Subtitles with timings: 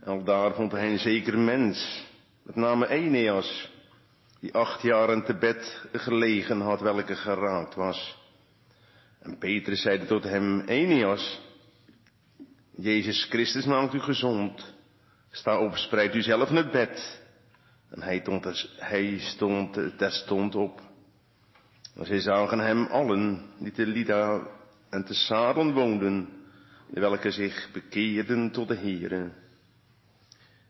[0.00, 2.06] En daar vond hij een zeker mens,
[2.42, 3.70] met name Eneas,
[4.40, 8.18] die acht jaren te bed gelegen had, welke geraakt was.
[9.20, 11.40] En Petrus zeide tot hem, Eneas,
[12.76, 14.74] Jezus Christus maakt u gezond.
[15.30, 17.22] Sta op, spreid u zelf het bed.
[17.90, 20.92] En hij stond, hij stond terstond op.
[21.94, 24.46] Maar zij zagen hem allen, die te Lida
[24.90, 26.28] en te Saron woonden,
[26.90, 29.30] welke zich bekeerden tot de Here.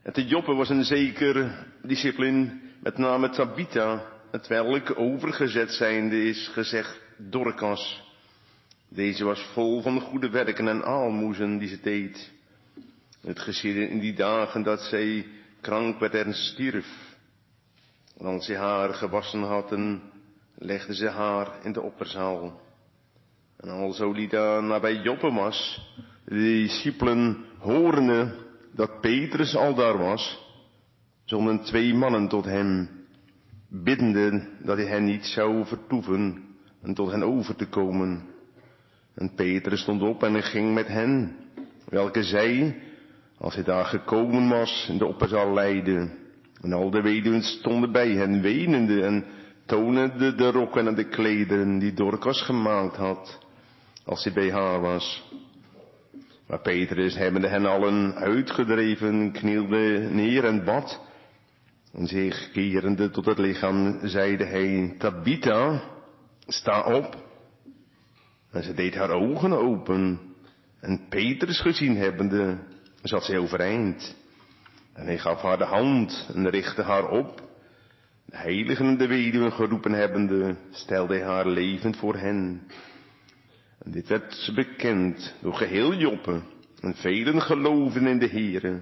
[0.01, 6.47] En te Joppe was een zeker discipline, met name Tabitha, het welk overgezet zijnde is
[6.47, 8.03] gezegd Dorcas.
[8.89, 12.31] Deze was vol van goede werken en aalmoezen die ze deed.
[13.21, 15.25] Het geschiedde in die dagen dat zij
[15.61, 16.87] krank werd en stierf.
[18.17, 20.01] En als ze haar gewassen hadden,
[20.57, 22.61] legden ze haar in de opperzaal.
[23.57, 25.89] En alzo Lida nabij Joppe was,
[26.25, 28.35] de discipelen horende
[28.71, 30.43] dat Petrus al daar was,
[31.23, 32.89] zonden twee mannen tot hem,
[33.69, 36.43] biddende dat hij hen niet zou vertoeven
[36.81, 38.23] en tot hen over te komen.
[39.15, 41.35] En Petrus stond op en ging met hen,
[41.89, 42.81] welke zij,
[43.37, 46.09] als hij daar gekomen was, in de opperzaal leidde.
[46.61, 49.25] En al de weduwen stonden bij hen, wenende en
[49.65, 53.39] tonende de rokken en de klederen die Dorcas gemaakt had,
[54.05, 55.33] als hij bij haar was.
[56.47, 61.01] Maar Petrus, hebbende hen allen uitgedreven, knielde neer en bad.
[61.93, 65.83] En zich kerende tot het lichaam, zeide hij, Tabitha,
[66.47, 67.23] sta op.
[68.51, 70.19] En ze deed haar ogen open.
[70.79, 72.57] En Petrus gezien hebbende,
[73.01, 74.15] zat zij overeind.
[74.93, 77.41] En hij gaf haar de hand en richtte haar op.
[78.29, 82.61] Heiligen en de weduwen geroepen hebbende, stelde hij haar levend voor hen.
[83.79, 86.41] En dit werd bekend door geheel Joppe,
[86.79, 88.81] en velen geloven in de Here.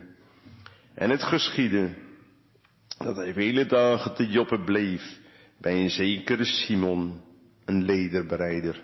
[0.93, 1.93] En het geschiedde,
[2.97, 5.19] dat hij vele dagen te Joppe bleef,
[5.57, 7.21] bij een zekere Simon,
[7.65, 8.83] een lederbereider.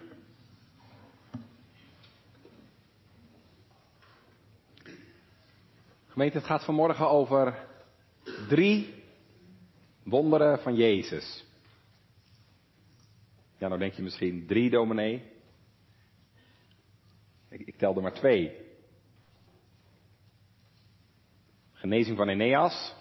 [6.08, 7.68] Gemeente, het gaat vanmorgen over
[8.48, 8.99] drie
[10.04, 11.46] wonderen van Jezus.
[13.58, 15.32] Ja, nou denk je misschien drie, dominee.
[17.50, 18.68] Ik, tel er maar twee.
[21.74, 22.96] Genezing van Eneas.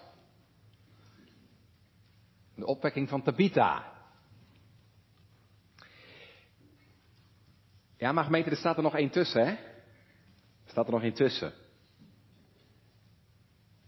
[2.55, 3.97] De opwekking van Tabitha.
[7.97, 9.51] Ja, maar gemeente, er staat er nog één tussen, hè?
[9.51, 11.53] Er staat er nog één tussen.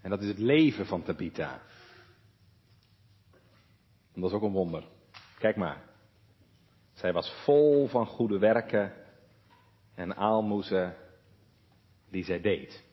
[0.01, 1.61] En dat is het leven van Tabitha.
[4.13, 4.83] Dat is ook een wonder.
[5.37, 5.89] Kijk maar.
[6.93, 8.93] Zij was vol van goede werken
[9.95, 10.95] en aalmoezen
[12.09, 12.83] die zij deed.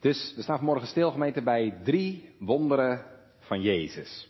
[0.00, 3.06] Dus we staan vanmorgen stil gemeente bij drie wonderen
[3.38, 4.28] van Jezus.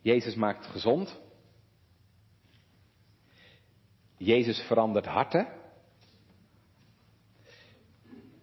[0.00, 1.20] Jezus maakt gezond.
[4.16, 5.48] Jezus verandert harten.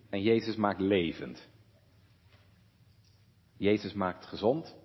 [0.09, 1.47] En Jezus maakt levend.
[3.57, 4.75] Jezus maakt gezond.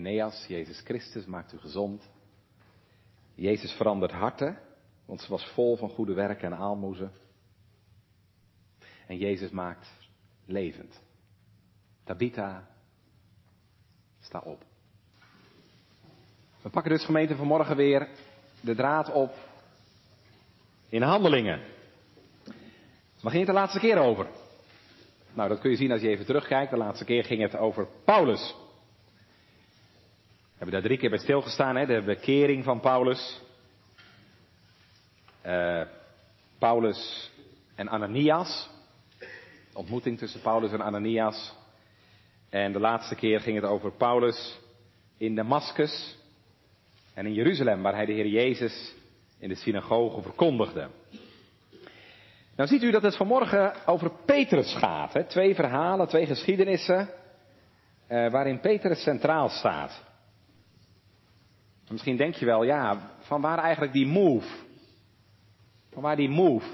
[0.00, 2.10] Eneas, Jezus Christus maakt u gezond.
[3.34, 4.58] Jezus verandert harten,
[5.04, 7.12] want ze was vol van goede werken en aalmoezen.
[9.06, 9.92] En Jezus maakt
[10.46, 11.00] levend.
[12.04, 12.68] Tabitha,
[14.20, 14.64] sta op.
[16.62, 18.08] We pakken dus gemeente vanmorgen weer
[18.60, 19.34] de draad op
[20.88, 21.60] in handelingen.
[23.20, 24.26] Waar ging het de laatste keer over?
[25.32, 26.70] Nou, dat kun je zien als je even terugkijkt.
[26.70, 28.54] De laatste keer ging het over Paulus.
[30.60, 31.86] We hebben daar drie keer bij stilgestaan, hè?
[31.86, 33.40] de bekering van Paulus.
[35.46, 35.82] uh,
[36.58, 37.30] Paulus
[37.74, 38.68] en Ananias.
[39.72, 41.54] Ontmoeting tussen Paulus en Ananias.
[42.50, 44.58] En de laatste keer ging het over Paulus
[45.16, 46.16] in Damascus
[47.14, 48.94] en in Jeruzalem, waar hij de Heer Jezus
[49.38, 50.88] in de synagoge verkondigde.
[52.56, 55.12] Nou ziet u dat het vanmorgen over Petrus gaat.
[55.12, 55.24] Hè?
[55.24, 57.10] Twee verhalen, twee geschiedenissen,
[58.08, 60.08] uh, waarin Petrus centraal staat.
[61.90, 64.48] Misschien denk je wel, ja, van waar eigenlijk die move?
[65.90, 66.66] Van waar die move?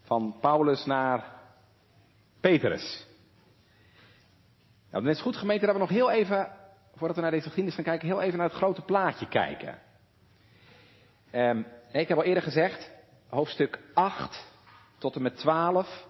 [0.00, 1.32] Van Paulus naar
[2.40, 3.06] Petrus.
[4.90, 6.48] Nou, dan is het goed gemeente dat we nog heel even,
[6.94, 9.78] voordat we naar deze geschiedenis gaan kijken, heel even naar het grote plaatje kijken.
[11.32, 12.90] Um, ik heb al eerder gezegd,
[13.28, 14.46] hoofdstuk 8
[14.98, 16.06] tot en met 12,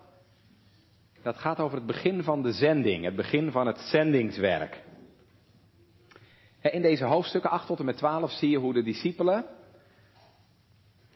[1.22, 4.83] dat gaat over het begin van de zending, het begin van het zendingswerk.
[6.72, 9.44] In deze hoofdstukken 8 tot en met 12 zie je hoe de discipelen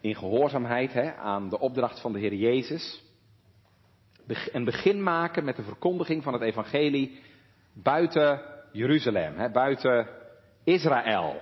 [0.00, 3.02] in gehoorzaamheid aan de opdracht van de Heer Jezus
[4.52, 7.20] een begin maken met de verkondiging van het evangelie
[7.72, 8.42] buiten
[8.72, 10.08] Jeruzalem, buiten
[10.64, 11.40] Israël.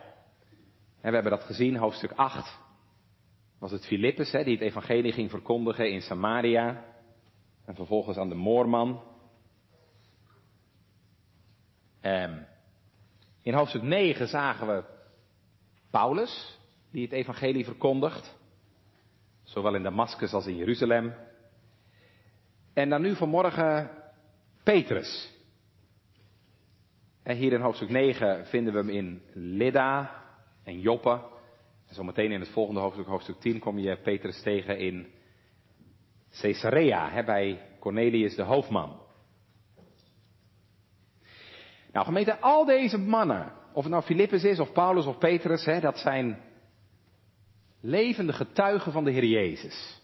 [1.01, 2.59] En we hebben dat gezien, hoofdstuk 8
[3.59, 6.85] was het Filippus die het evangelie ging verkondigen in Samaria
[7.65, 9.03] en vervolgens aan de Moorman.
[12.01, 12.49] En
[13.47, 14.85] in hoofdstuk 9 zagen we
[15.91, 16.59] Paulus,
[16.91, 18.37] die het evangelie verkondigt,
[19.43, 21.15] zowel in Damascus als in Jeruzalem.
[22.73, 23.91] En dan nu vanmorgen
[24.63, 25.33] Petrus.
[27.23, 30.23] En hier in hoofdstuk 9 vinden we hem in Lydda
[30.65, 31.21] en Joppe.
[31.89, 35.07] En zometeen in het volgende hoofdstuk, hoofdstuk 10, kom je Petrus tegen in
[36.41, 39.06] Caesarea, bij Cornelius de hoofdman.
[41.97, 45.81] Nou, gemeente, al deze mannen, of het nou Filippus is, of Paulus of Petrus, hè,
[45.81, 46.43] dat zijn
[47.81, 50.03] levende getuigen van de Heer Jezus.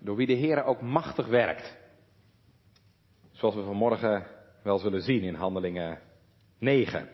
[0.00, 1.76] Door wie de Heer ook machtig werkt.
[3.32, 4.26] Zoals we vanmorgen
[4.62, 6.00] wel zullen zien in Handelingen
[6.58, 7.00] 9.
[7.00, 7.08] En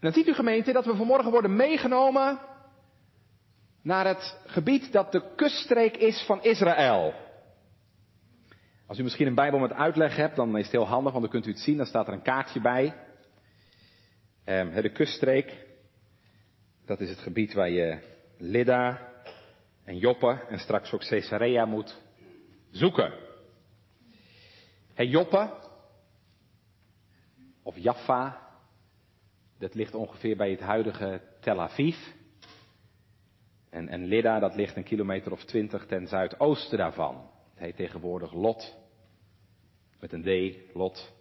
[0.00, 2.38] dan ziet u gemeente dat we vanmorgen worden meegenomen
[3.82, 7.14] naar het gebied dat de kuststreek is van Israël.
[8.88, 11.32] Als u misschien een Bijbel met uitleg hebt, dan is het heel handig, want dan
[11.32, 11.76] kunt u het zien.
[11.76, 12.94] Dan staat er een kaartje bij.
[14.44, 15.66] Um, de kuststreek,
[16.86, 17.98] dat is het gebied waar je
[18.38, 19.12] Lydda
[19.84, 22.02] en Joppe en straks ook Caesarea moet
[22.70, 23.12] zoeken.
[24.94, 25.52] Hey, Joppe,
[27.62, 28.48] of Jaffa,
[29.58, 31.96] dat ligt ongeveer bij het huidige Tel Aviv.
[33.70, 37.36] En, en Lydda, dat ligt een kilometer of twintig ten zuidoosten daarvan.
[37.58, 38.76] Het heet tegenwoordig Lot.
[40.00, 41.12] Met een D, Lot.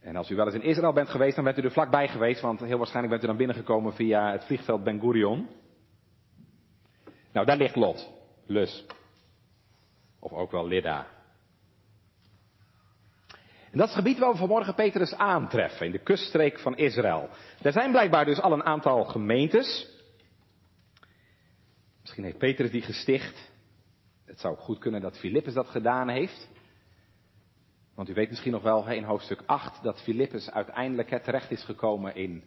[0.00, 2.40] En als u wel eens in Israël bent geweest, dan bent u er vlakbij geweest,
[2.40, 5.48] want heel waarschijnlijk bent u dan binnengekomen via het vliegveld Ben Gurion.
[7.32, 8.10] Nou, daar ligt Lot,
[8.46, 8.84] Lus.
[10.18, 11.06] Of ook wel Lydda.
[13.70, 17.28] En dat is het gebied waar we vanmorgen Petrus aantreffen, in de kuststreek van Israël.
[17.62, 19.88] Er zijn blijkbaar dus al een aantal gemeentes.
[22.00, 23.49] Misschien heeft Petrus die gesticht.
[24.30, 26.48] Het zou goed kunnen dat Filippus dat gedaan heeft.
[27.94, 32.14] Want u weet misschien nog wel in hoofdstuk 8 dat Filippus uiteindelijk terecht is gekomen
[32.14, 32.42] in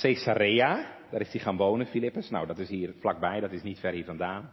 [0.00, 0.96] Caesarea.
[1.10, 2.30] Daar is hij gaan wonen, Filippus.
[2.30, 4.52] Nou, dat is hier vlakbij, dat is niet ver hier vandaan.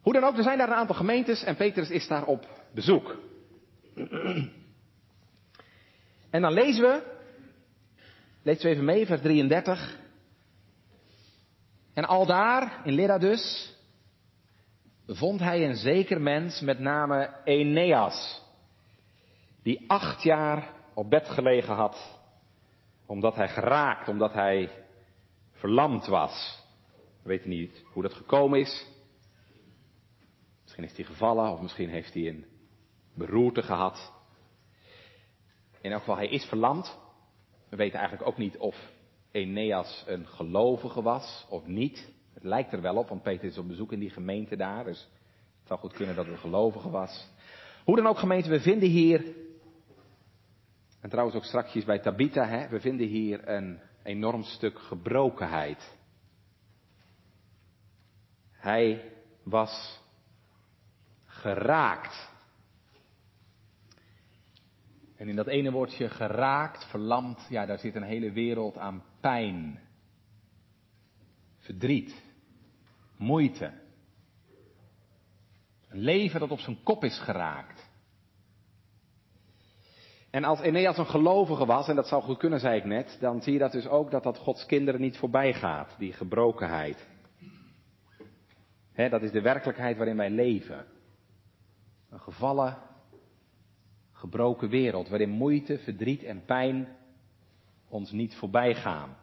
[0.00, 3.16] Hoe dan ook, er zijn daar een aantal gemeentes en Petrus is daar op bezoek.
[6.30, 7.02] En dan lezen we,
[8.42, 9.98] lees u even mee, vers 33.
[11.94, 13.74] En al daar, in Lydda dus,
[15.16, 18.42] vond hij een zeker mens met name Eneas,
[19.62, 22.18] die acht jaar op bed gelegen had,
[23.06, 24.70] omdat hij geraakt, omdat hij
[25.52, 26.62] verlamd was.
[27.22, 28.86] We weten niet hoe dat gekomen is.
[30.62, 32.44] Misschien is hij gevallen of misschien heeft hij een
[33.14, 34.12] beroerte gehad.
[35.80, 36.98] In elk geval, hij is verlamd.
[37.68, 38.76] We weten eigenlijk ook niet of
[39.30, 42.12] Eneas een gelovige was of niet.
[42.40, 44.84] Lijkt er wel op, want Peter is op bezoek in die gemeente daar.
[44.84, 45.08] Dus
[45.58, 47.28] het zou goed kunnen dat het een gelovige was.
[47.84, 49.34] Hoe dan ook gemeente, we vinden hier,
[51.00, 55.98] en trouwens ook straks bij Tabitha, hè, we vinden hier een enorm stuk gebrokenheid.
[58.52, 60.00] Hij was
[61.24, 62.30] geraakt.
[65.16, 69.80] En in dat ene woordje geraakt, verlamd, ja, daar zit een hele wereld aan pijn,
[71.58, 72.22] verdriet,
[73.20, 73.72] moeite.
[75.88, 77.90] Een leven dat op zijn kop is geraakt.
[80.30, 83.42] En als Eneas een gelovige was, en dat zou goed kunnen, zei ik net, dan
[83.42, 87.08] zie je dat dus ook dat dat Gods kinderen niet voorbij gaat, die gebrokenheid.
[88.94, 90.86] Dat is de werkelijkheid waarin wij leven.
[92.10, 92.78] Een gevallen,
[94.12, 96.96] gebroken wereld, waarin moeite, verdriet en pijn
[97.88, 99.16] ons niet voorbij gaan.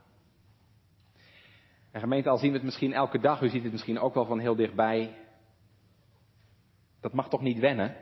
[1.98, 4.26] En gemeente, al zien we het misschien elke dag, u ziet het misschien ook wel
[4.26, 5.16] van heel dichtbij.
[7.02, 7.96] Dat mag toch niet wennen?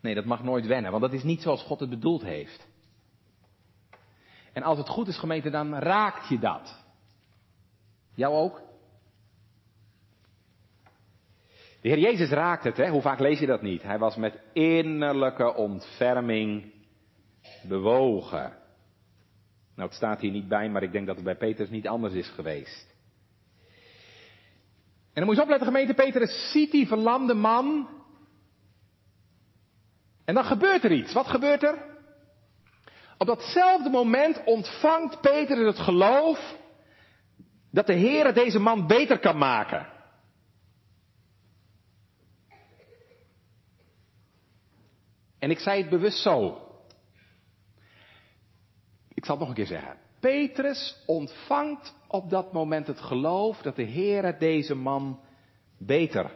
[0.00, 2.66] Nee, dat mag nooit wennen, want dat is niet zoals God het bedoeld heeft.
[4.52, 6.84] En als het goed is, gemeente, dan raakt je dat.
[8.14, 8.62] Jou ook?
[11.80, 12.88] De Heer Jezus raakt het, hè?
[12.88, 13.82] Hoe vaak lees je dat niet?
[13.82, 16.72] Hij was met innerlijke ontferming
[17.68, 18.63] bewogen.
[19.76, 22.14] Nou, het staat hier niet bij, maar ik denk dat het bij Petrus niet anders
[22.14, 22.94] is geweest.
[25.12, 27.88] En dan moet je opletten, gemeente, Petrus ziet die verlamde man.
[30.24, 31.12] En dan gebeurt er iets.
[31.12, 31.92] Wat gebeurt er?
[33.18, 36.56] Op datzelfde moment ontvangt Petrus het geloof
[37.70, 39.92] dat de Heer deze man beter kan maken.
[45.38, 46.63] En ik zei het bewust zo.
[49.24, 49.96] Ik zal het nog een keer zeggen.
[50.20, 55.20] Petrus ontvangt op dat moment het geloof dat de Heer deze man
[55.78, 56.30] beter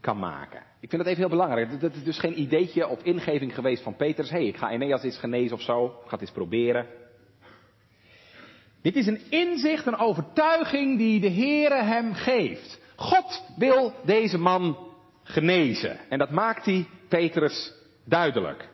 [0.00, 0.62] kan maken.
[0.80, 1.80] Ik vind dat even heel belangrijk.
[1.80, 4.30] Dat is dus geen ideetje of ingeving geweest van Petrus.
[4.30, 5.84] Hé, hey, ik ga Eneas eens genezen of zo.
[5.84, 6.86] Ik ga het eens proberen.
[8.82, 12.80] Dit is een inzicht, een overtuiging die de Heere hem geeft.
[12.96, 14.76] God wil deze man
[15.22, 15.98] genezen.
[16.08, 17.72] En dat maakt hij Petrus
[18.04, 18.68] duidelijk.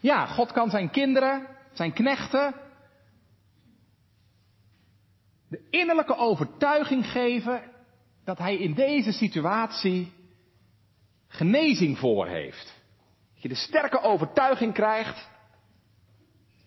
[0.00, 2.54] Ja, God kan zijn kinderen, zijn knechten,
[5.48, 7.62] de innerlijke overtuiging geven
[8.24, 10.12] dat hij in deze situatie
[11.28, 12.74] genezing voor heeft.
[13.34, 15.28] Dat je de sterke overtuiging krijgt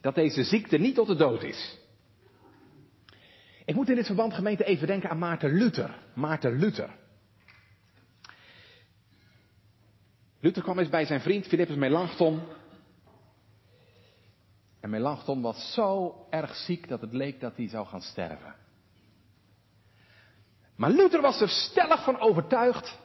[0.01, 1.77] dat deze ziekte niet tot de dood is.
[3.65, 5.95] Ik moet in dit verband gemeente even denken aan Maarten Luther.
[6.13, 6.89] Maarten Luther.
[10.39, 12.41] Luther kwam eens bij zijn vriend Philippus Melanchthon.
[14.83, 18.55] En Melanchthon was zo erg ziek dat het leek dat hij zou gaan sterven.
[20.75, 22.99] Maar Luther was er stellig van overtuigd.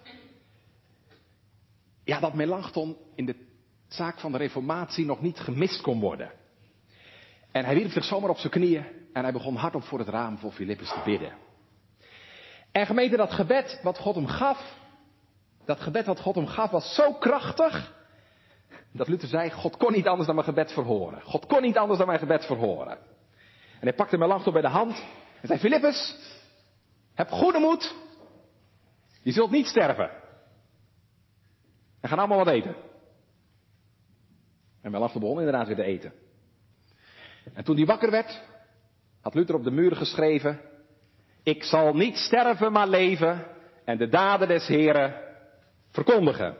[2.04, 3.46] Ja, dat Melanchthon in de
[3.88, 6.32] zaak van de reformatie nog niet gemist kon worden.
[7.52, 10.38] En hij wierp zich zomaar op zijn knieën en hij begon hardop voor het raam
[10.38, 11.32] voor Filippus te bidden.
[12.72, 14.76] En gemeente, dat gebed wat God hem gaf,
[15.64, 17.96] dat gebed wat God hem gaf was zo krachtig,
[18.92, 21.22] dat Luther zei, God kon niet anders dan mijn gebed verhoren.
[21.22, 22.98] God kon niet anders dan mijn gebed verhoren.
[23.80, 25.04] En hij pakte Melanchthon bij de hand
[25.40, 26.16] en zei, Filippus,
[27.14, 27.94] heb goede moed,
[29.22, 30.10] je zult niet sterven.
[32.00, 32.74] En gaan allemaal wat eten.
[34.82, 36.12] En Melanchthon begon inderdaad weer te eten.
[37.54, 38.42] En toen hij wakker werd,
[39.20, 40.60] had Luther op de muren geschreven,
[41.42, 43.46] ik zal niet sterven, maar leven
[43.84, 45.14] en de daden des Heren
[45.90, 46.56] verkondigen.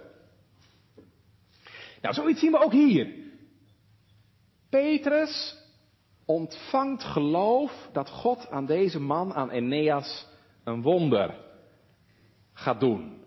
[2.00, 3.14] Nou, zoiets zien we ook hier.
[4.70, 5.56] Petrus
[6.24, 10.26] ontvangt geloof dat God aan deze man, aan Eneas,
[10.64, 11.34] een wonder
[12.52, 13.18] gaat doen.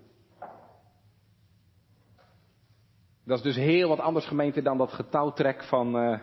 [3.26, 6.20] Dat is dus heel wat anders gemeente dan dat getouwtrek van uh,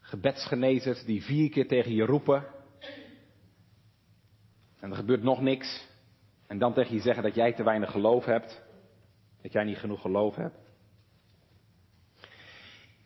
[0.00, 2.46] gebedsgenezers die vier keer tegen je roepen.
[4.80, 5.88] En er gebeurt nog niks.
[6.46, 8.62] En dan tegen je zeggen dat jij te weinig geloof hebt.
[9.42, 10.56] Dat jij niet genoeg geloof hebt.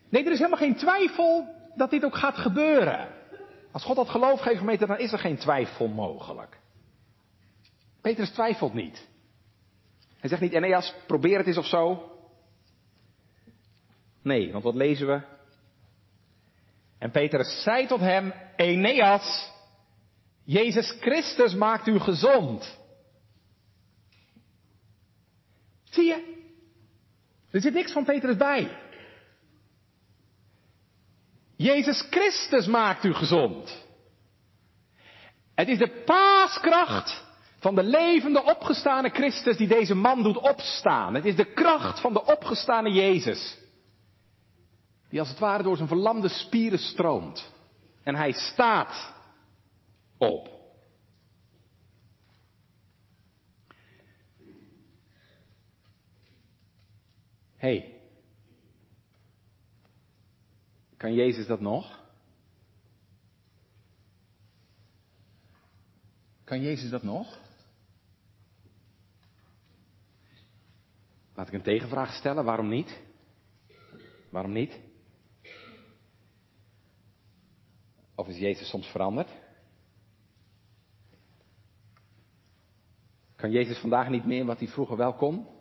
[0.09, 3.09] Nee, er is helemaal geen twijfel dat dit ook gaat gebeuren.
[3.73, 6.59] Als God dat geloof geeft, gemeente, dan is er geen twijfel mogelijk.
[8.01, 9.09] Petrus twijfelt niet.
[10.19, 12.11] Hij zegt niet, Eneas, probeer het eens of zo.
[14.23, 15.21] Nee, want wat lezen we?
[16.99, 19.53] En Petrus zei tot hem, Eneas,
[20.45, 22.79] Jezus Christus maakt u gezond.
[25.97, 26.35] Zie je?
[27.51, 28.79] Er zit niks van Petrus bij.
[31.57, 33.85] Jezus Christus maakt u gezond.
[35.55, 37.25] Het is de paaskracht
[37.59, 41.15] van de levende opgestane Christus die deze man doet opstaan.
[41.15, 43.59] Het is de kracht van de opgestane Jezus.
[45.09, 47.53] Die als het ware door zijn verlamde spieren stroomt.
[48.03, 49.15] En hij staat
[50.19, 50.56] op.
[57.57, 58.01] hey,
[60.97, 62.05] kan Jezus dat nog?
[66.45, 67.39] Kan Jezus dat nog?
[71.35, 73.01] Laat ik een tegenvraag stellen, waarom niet?
[74.31, 74.81] Waarom niet?
[78.15, 79.31] Of is Jezus soms veranderd?
[83.37, 85.56] Kan Jezus vandaag niet meer wat hij vroeger wel kon?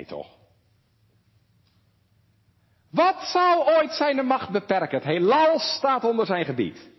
[0.00, 0.38] Nee toch?
[2.90, 4.98] Wat zou ooit zijn macht beperken?
[4.98, 6.90] Het heelal staat onder zijn gebied.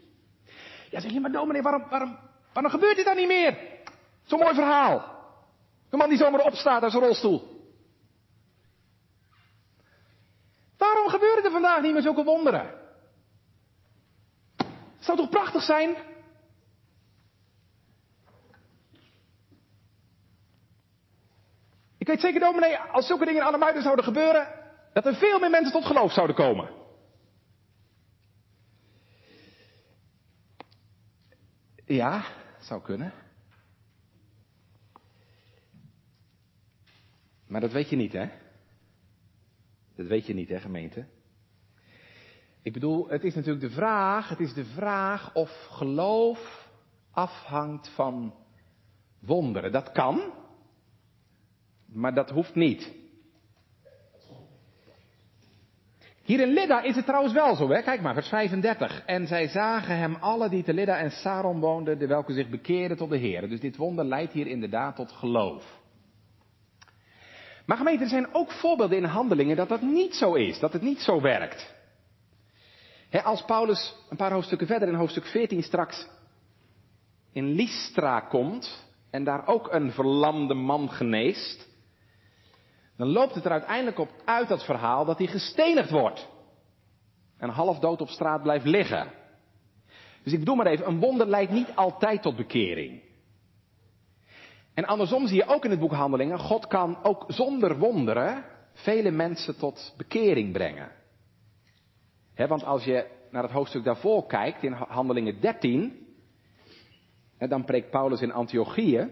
[0.90, 2.18] Ja, zeg je, maar dominee, waarom, waarom,
[2.54, 3.58] waarom gebeurt dit dan niet meer?
[4.24, 5.20] Zo'n mooi verhaal.
[5.90, 7.70] Een man die zomaar opstaat uit zijn rolstoel.
[10.78, 12.80] Waarom gebeuren er vandaag niet meer zulke wonderen?
[14.58, 15.96] Het zou toch prachtig zijn?
[22.02, 24.48] Ik weet zeker, dominee, als zulke dingen de muiden zouden gebeuren,
[24.94, 26.70] dat er veel meer mensen tot geloof zouden komen.
[31.86, 32.24] Ja,
[32.60, 33.14] zou kunnen.
[37.48, 38.30] Maar dat weet je niet, hè?
[39.96, 41.06] Dat weet je niet, hè, gemeente?
[42.62, 46.70] Ik bedoel, het is natuurlijk de vraag, het is de vraag of geloof
[47.12, 48.36] afhangt van
[49.20, 49.72] wonderen.
[49.72, 50.34] Dat kan,
[51.94, 52.92] maar dat hoeft niet.
[56.24, 57.82] Hier in Lidda is het trouwens wel zo, hè?
[57.82, 59.06] Kijk maar, vers 35.
[59.06, 62.98] En zij zagen hem alle die te Lidda en Saron woonden, de welke zich bekeerden
[62.98, 63.50] tot de Heer.
[63.50, 65.80] Dus dit wonder leidt hier inderdaad tot geloof.
[67.66, 70.82] Maar gemeente, er zijn ook voorbeelden in handelingen dat dat niet zo is, dat het
[70.82, 71.74] niet zo werkt.
[73.24, 76.08] als Paulus een paar hoofdstukken verder in hoofdstuk 14 straks
[77.32, 81.70] in Lystra komt en daar ook een verlamde man geneest,
[83.02, 86.30] dan loopt het er uiteindelijk op uit dat verhaal dat hij gestenigd wordt.
[87.38, 89.12] En half dood op straat blijft liggen.
[90.24, 93.02] Dus ik bedoel maar even, een wonder leidt niet altijd tot bekering.
[94.74, 99.12] En andersom zie je ook in het boek Handelingen, God kan ook zonder wonderen vele
[99.12, 100.92] mensen tot bekering brengen.
[102.36, 106.08] want als je naar het hoofdstuk daarvoor kijkt, in Handelingen 13,
[107.38, 109.10] dan preekt Paulus in Antiochië,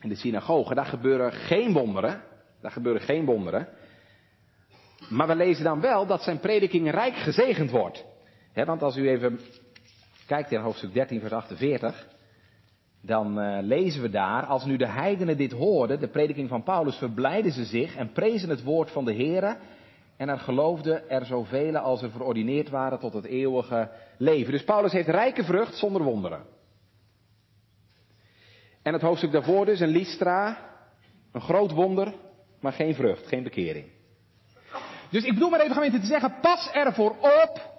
[0.00, 2.30] in de synagoge, daar gebeuren geen wonderen.
[2.62, 3.68] Daar gebeuren geen wonderen.
[5.08, 8.04] Maar we lezen dan wel dat zijn prediking rijk gezegend wordt.
[8.54, 9.40] want als u even
[10.26, 12.06] kijkt in hoofdstuk 13, vers 48,
[13.00, 16.96] dan uh, lezen we daar, als nu de heidenen dit hoorden, de prediking van Paulus,
[16.96, 19.56] verblijden ze zich en prezen het woord van de Here.
[20.16, 24.52] En er geloofden er zoveel als er verordineerd waren tot het eeuwige leven.
[24.52, 26.42] Dus Paulus heeft rijke vrucht zonder wonderen.
[28.82, 30.58] En het hoofdstuk daarvoor dus, in Lystra,
[31.32, 32.14] een groot wonder,
[32.62, 33.86] maar geen vrucht, geen bekering.
[35.10, 37.72] Dus ik bedoel maar even gemeente te zeggen, pas ervoor op,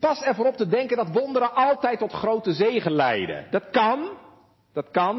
[0.00, 3.46] pas ervoor op te denken dat wonderen altijd tot grote zegen leiden.
[3.50, 4.10] Dat kan,
[4.72, 5.16] dat kan,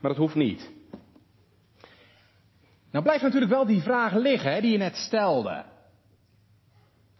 [0.00, 0.72] maar dat hoeft niet.
[2.90, 5.64] Nou blijft natuurlijk wel die vraag liggen hè, die je net stelde.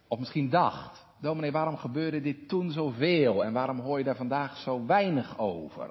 [0.07, 4.57] Of misschien dacht, dominee, waarom gebeurde dit toen zoveel en waarom hoor je daar vandaag
[4.57, 5.89] zo weinig over?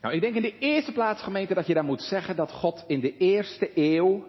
[0.00, 2.84] Nou, ik denk in de eerste plaats, gemeente, dat je dan moet zeggen dat God
[2.86, 4.24] in de eerste eeuw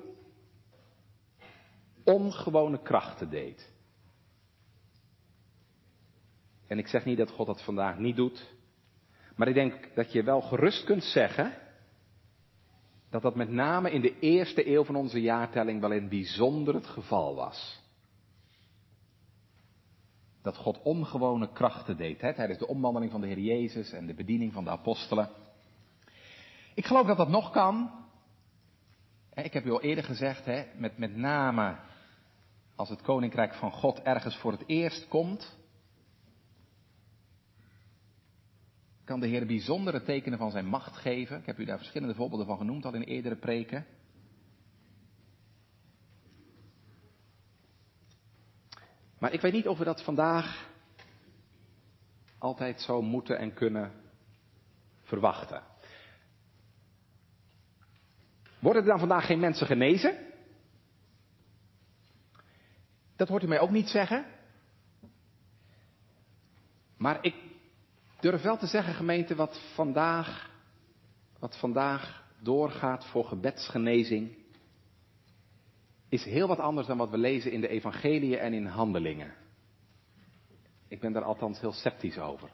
[2.04, 3.70] ongewone krachten deed.
[6.68, 8.54] En ik zeg niet dat God dat vandaag niet doet,
[9.36, 11.54] maar ik denk dat je wel gerust kunt zeggen
[13.10, 16.88] dat dat met name in de eerste eeuw van onze jaartelling wel in bijzonder het
[16.88, 17.80] geval was.
[20.42, 24.14] Dat God ongewone krachten deed hè, tijdens de omwandeling van de Heer Jezus en de
[24.14, 25.30] bediening van de apostelen.
[26.74, 27.92] Ik geloof dat dat nog kan.
[29.34, 31.78] Ik heb u al eerder gezegd, hè, met, met name
[32.76, 35.58] als het koninkrijk van God ergens voor het eerst komt,
[39.04, 41.40] kan de Heer bijzondere tekenen van zijn macht geven.
[41.40, 43.86] Ik heb u daar verschillende voorbeelden van genoemd al in eerdere preken.
[49.20, 50.70] Maar ik weet niet of we dat vandaag
[52.38, 53.92] altijd zo moeten en kunnen
[55.02, 55.71] verwachten.
[58.62, 60.18] Worden er dan vandaag geen mensen genezen?
[63.16, 64.26] Dat hoort u mij ook niet zeggen.
[66.98, 67.36] Maar ik
[68.20, 70.52] durf wel te zeggen, gemeente, wat vandaag,
[71.40, 74.36] wat vandaag doorgaat voor gebedsgenezing,
[76.10, 79.34] is heel wat anders dan wat we lezen in de evangeliën en in handelingen.
[80.88, 82.50] Ik ben daar althans heel sceptisch over.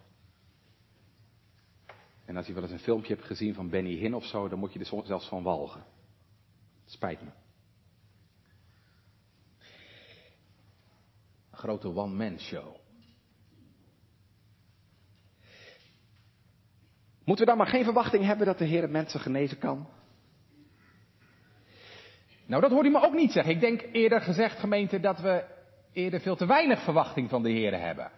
[2.25, 4.59] En als je wel eens een filmpje hebt gezien van Benny Hinn of zo, dan
[4.59, 5.83] moet je er zelfs van walgen.
[6.87, 7.29] Spijt me.
[11.51, 12.75] Een grote one-man show.
[17.23, 19.87] Moeten we dan maar geen verwachting hebben dat de Heer mensen genezen kan?
[22.45, 23.53] Nou, dat hoort u me ook niet zeggen.
[23.53, 25.45] Ik denk eerder gezegd, gemeente, dat we
[25.91, 28.11] eerder veel te weinig verwachting van de Heer hebben.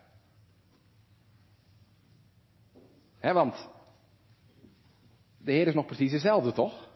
[3.19, 3.69] He, want
[5.37, 6.88] de Heer is nog precies dezelfde, toch?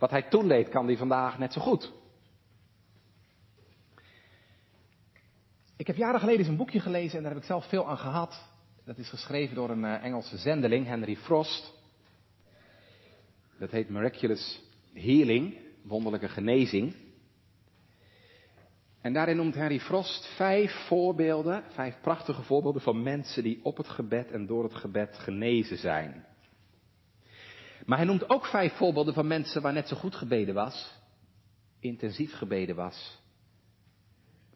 [0.00, 1.92] Wat hij toen kan hij vandaag net zo goed.
[5.76, 7.98] Ik heb jaren geleden eens een boekje gelezen en daar heb ik zelf veel aan
[7.98, 8.48] gehad.
[8.84, 11.72] Dat is geschreven door een eh, Engelse zendeling, Henry Frost.
[13.58, 16.94] Dat heet Miraculous Healing, wonderlijke genezing.
[19.00, 23.88] En daarin noemt Henry Frost vijf voorbeelden, vijf prachtige voorbeelden van mensen die op het
[23.88, 26.24] gebed en door het gebed genezen zijn.
[27.86, 30.92] Maar hij noemt ook vijf voorbeelden van mensen waar net zo goed gebeden was,
[31.80, 33.20] intensief gebeden was,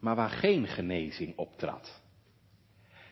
[0.00, 2.02] maar waar geen genezing optrad.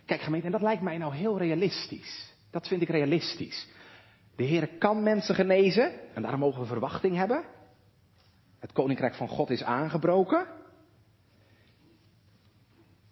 [0.05, 2.35] Kijk gemeente, en dat lijkt mij nou heel realistisch.
[2.51, 3.69] Dat vind ik realistisch.
[4.37, 7.45] De Heer kan mensen genezen en daarom mogen we verwachting hebben.
[8.59, 10.47] Het koninkrijk van God is aangebroken.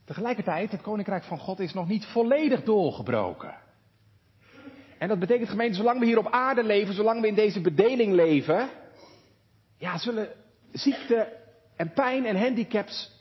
[0.04, 3.54] Tegelijkertijd, het koninkrijk van God is nog niet volledig doorgebroken.
[5.00, 8.12] En dat betekent gemeente, zolang we hier op aarde leven, zolang we in deze bedeling
[8.12, 8.70] leven,
[9.76, 10.28] ja, zullen
[10.72, 11.36] ziekte
[11.76, 13.20] en pijn en handicaps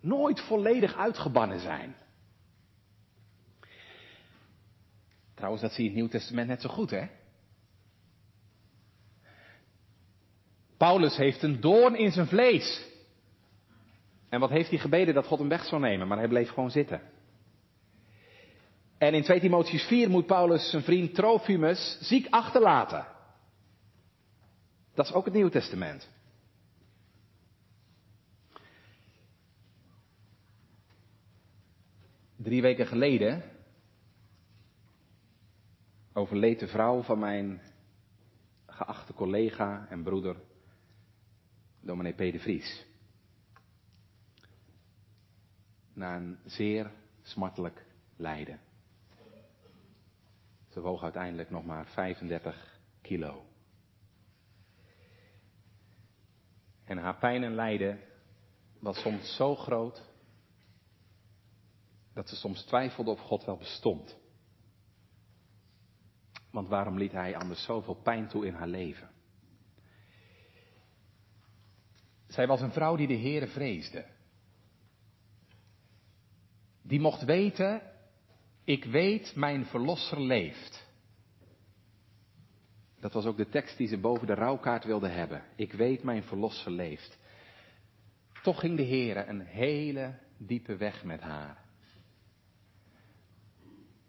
[0.00, 1.96] nooit volledig uitgebannen zijn.
[5.34, 7.06] Trouwens, dat zie je in het Nieuw Testament net zo goed, hè?
[10.76, 12.86] Paulus heeft een doorn in zijn vlees.
[14.28, 16.70] En wat heeft hij gebeden dat God hem weg zou nemen, maar hij bleef gewoon
[16.70, 17.13] zitten.
[19.04, 23.06] En in 2 Timotheus 4 moet Paulus zijn vriend Trofimus ziek achterlaten.
[24.94, 26.08] Dat is ook het Nieuwe Testament.
[32.36, 33.42] Drie weken geleden
[36.12, 37.60] overleed de vrouw van mijn
[38.66, 40.36] geachte collega en broeder,
[41.80, 42.32] dominee P.
[42.32, 42.86] de Vries.
[45.92, 46.90] Na een zeer
[47.22, 47.86] smartelijk
[48.16, 48.72] lijden.
[50.74, 53.46] Ze woog uiteindelijk nog maar 35 kilo.
[56.84, 58.00] En haar pijn en lijden
[58.78, 60.02] was soms zo groot
[62.12, 64.18] dat ze soms twijfelde of God wel bestond.
[66.50, 69.10] Want waarom liet hij anders zoveel pijn toe in haar leven?
[72.26, 74.06] Zij was een vrouw die de Heere vreesde.
[76.82, 77.93] Die mocht weten,
[78.64, 80.92] ik weet, mijn verlosser leeft.
[83.00, 85.42] Dat was ook de tekst die ze boven de rouwkaart wilde hebben.
[85.56, 87.18] Ik weet, mijn verlosser leeft.
[88.42, 91.64] Toch ging de Heere een hele diepe weg met haar.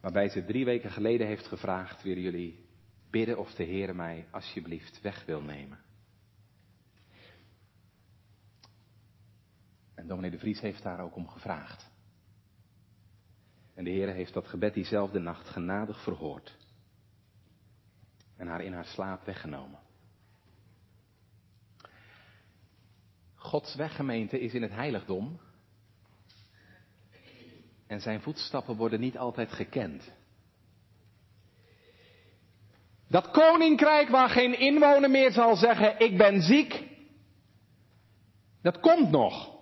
[0.01, 2.65] Waarbij ze drie weken geleden heeft gevraagd, willen jullie
[3.09, 5.79] bidden of de Heer mij alsjeblieft weg wil nemen.
[9.95, 11.93] En dominee de Vries heeft daar ook om gevraagd.
[13.75, 16.57] En de Heer heeft dat gebed diezelfde nacht genadig verhoord.
[18.37, 19.79] En haar in haar slaap weggenomen.
[23.35, 25.39] Gods weggemeente is in het heiligdom
[27.87, 30.11] en zijn voetstappen worden niet altijd gekend.
[33.07, 36.83] Dat koninkrijk waar geen inwoner meer zal zeggen, ik ben ziek,
[38.61, 39.53] dat komt nog.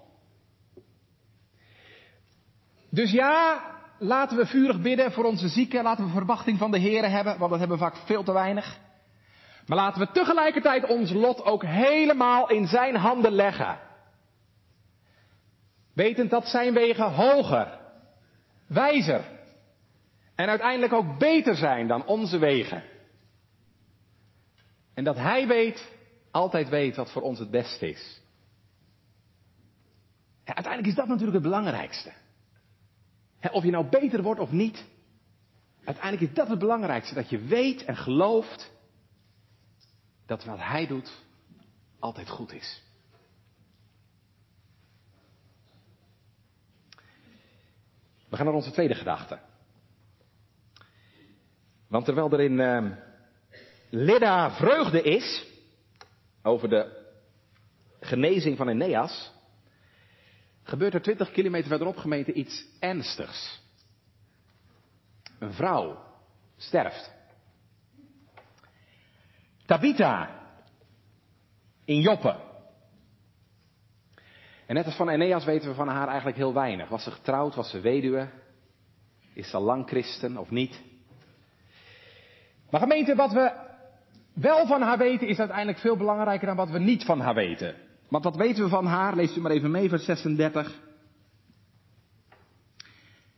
[2.89, 7.09] Dus ja, laten we vurig bidden voor onze zieken, laten we verwachting van de Heer
[7.09, 8.79] hebben, want dat hebben we vaak veel te weinig.
[9.67, 13.79] Maar laten we tegelijkertijd ons lot ook helemaal in zijn handen leggen.
[15.93, 17.79] Wetend dat zijn wegen hoger
[18.67, 19.23] wijzer
[20.35, 22.83] en uiteindelijk ook beter zijn dan onze wegen.
[24.93, 25.91] En dat Hij weet,
[26.31, 28.21] altijd weet wat voor ons het beste is.
[30.43, 32.11] Uiteindelijk is dat natuurlijk het belangrijkste.
[33.51, 34.85] Of je nou beter wordt of niet,
[35.83, 37.13] uiteindelijk is dat het belangrijkste.
[37.13, 38.71] Dat je weet en gelooft
[40.25, 41.11] dat wat Hij doet
[41.99, 42.81] altijd goed is.
[48.29, 49.39] We gaan naar onze tweede gedachte.
[51.87, 52.59] Want terwijl er in
[53.91, 55.45] uh, vreugde is
[56.41, 57.01] over de
[57.99, 59.32] genezing van Eneas,
[60.63, 63.61] gebeurt er 20 kilometer verderop gemeten iets ernstigs.
[65.39, 66.03] Een vrouw
[66.57, 67.11] sterft.
[69.65, 70.41] Tabitha
[71.85, 72.35] in Joppe.
[74.65, 76.89] En net als van Eneas weten we van haar eigenlijk heel weinig.
[76.89, 78.29] Was ze getrouwd, was ze weduwe?
[79.33, 80.81] Is ze lang christen of niet?
[82.69, 83.51] Maar gemeente, wat we
[84.33, 87.75] wel van haar weten is uiteindelijk veel belangrijker dan wat we niet van haar weten.
[88.09, 89.15] Want wat weten we van haar?
[89.15, 90.81] Lees u maar even mee, vers 36.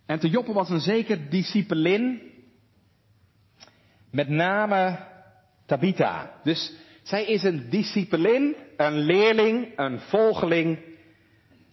[0.05, 2.21] En te Joppe was een zeker discipelin,
[4.11, 4.99] met name
[5.65, 6.39] Tabitha.
[6.43, 6.73] Dus
[7.03, 10.79] zij is een discipelin, een leerling, een volgeling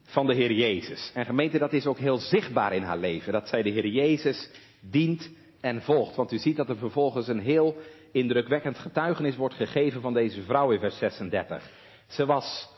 [0.03, 1.11] van de Heer Jezus.
[1.15, 4.51] En gemeente, dat is ook heel zichtbaar in haar leven, dat zij de Heer Jezus
[4.81, 6.17] dient en volgt.
[6.17, 7.77] Want u ziet dat er vervolgens een heel
[8.13, 11.71] indrukwekkend getuigenis wordt gegeven van deze vrouw in vers 36.
[12.07, 12.69] Ze was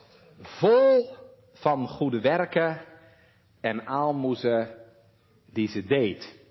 [0.40, 1.16] vol
[1.52, 2.80] van goede werken
[3.60, 4.74] en aalmoezen
[5.52, 6.42] die ze deed.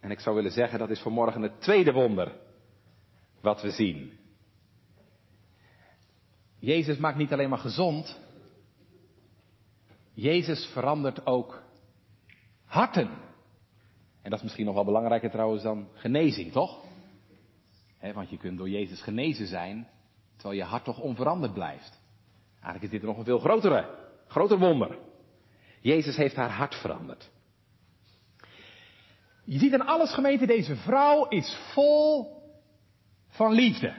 [0.00, 2.32] En ik zou willen zeggen, dat is vanmorgen het tweede wonder
[3.40, 4.12] wat we zien.
[6.58, 8.20] Jezus maakt niet alleen maar gezond,
[10.14, 11.62] Jezus verandert ook
[12.64, 13.10] harten.
[14.22, 16.80] En dat is misschien nog wel belangrijker trouwens dan genezing, toch?
[18.14, 19.88] want je kunt door Jezus genezen zijn,
[20.36, 22.01] terwijl je hart toch onveranderd blijft.
[22.62, 23.88] Eigenlijk is dit nog een veel grotere,
[24.26, 24.98] groter wonder.
[25.80, 27.30] Jezus heeft haar hart veranderd.
[29.44, 32.36] Je ziet aan alles gemeente, deze vrouw is vol
[33.28, 33.94] van liefde.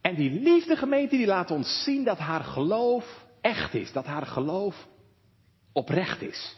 [0.00, 4.26] En die liefde gemeente die laat ons zien dat haar geloof echt is, dat haar
[4.26, 4.86] geloof
[5.72, 6.56] oprecht is.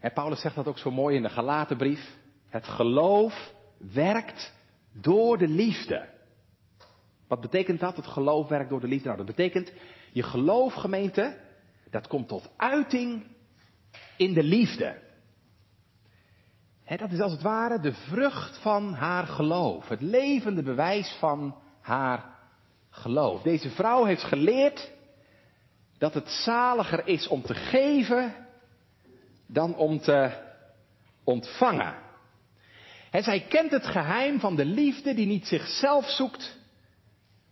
[0.00, 2.16] En Paulus zegt dat ook zo mooi in de Galatenbrief.
[2.48, 4.54] Het geloof werkt
[4.92, 6.08] door de liefde.
[7.28, 7.96] Wat betekent dat?
[7.96, 9.04] Het geloof werkt door de liefde.
[9.04, 9.72] Nou, dat betekent,
[10.12, 11.36] je geloof, gemeente,
[11.90, 13.26] dat komt tot uiting
[14.16, 14.96] in de liefde.
[16.96, 19.88] dat is als het ware de vrucht van haar geloof.
[19.88, 22.36] Het levende bewijs van haar
[22.90, 23.42] geloof.
[23.42, 24.92] Deze vrouw heeft geleerd
[25.98, 28.34] dat het zaliger is om te geven
[29.46, 30.30] dan om te
[31.24, 31.94] ontvangen.
[33.10, 36.56] En zij kent het geheim van de liefde die niet zichzelf zoekt,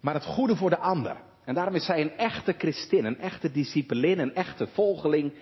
[0.07, 1.17] maar het goede voor de ander.
[1.45, 5.33] En daarom is zij een echte christin, een echte discipelin, een echte volgeling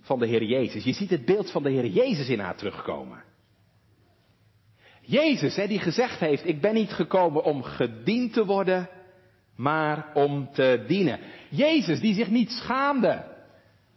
[0.00, 0.84] van de Heer Jezus.
[0.84, 3.22] Je ziet het beeld van de Heer Jezus in haar terugkomen.
[5.00, 8.88] Jezus, hè, die gezegd heeft, ik ben niet gekomen om gediend te worden,
[9.56, 11.20] maar om te dienen.
[11.48, 13.24] Jezus, die zich niet schaamde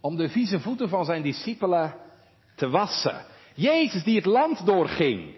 [0.02, 1.96] om de vieze voeten van zijn discipelen
[2.56, 3.26] te wassen.
[3.54, 5.36] Jezus, die het land doorging,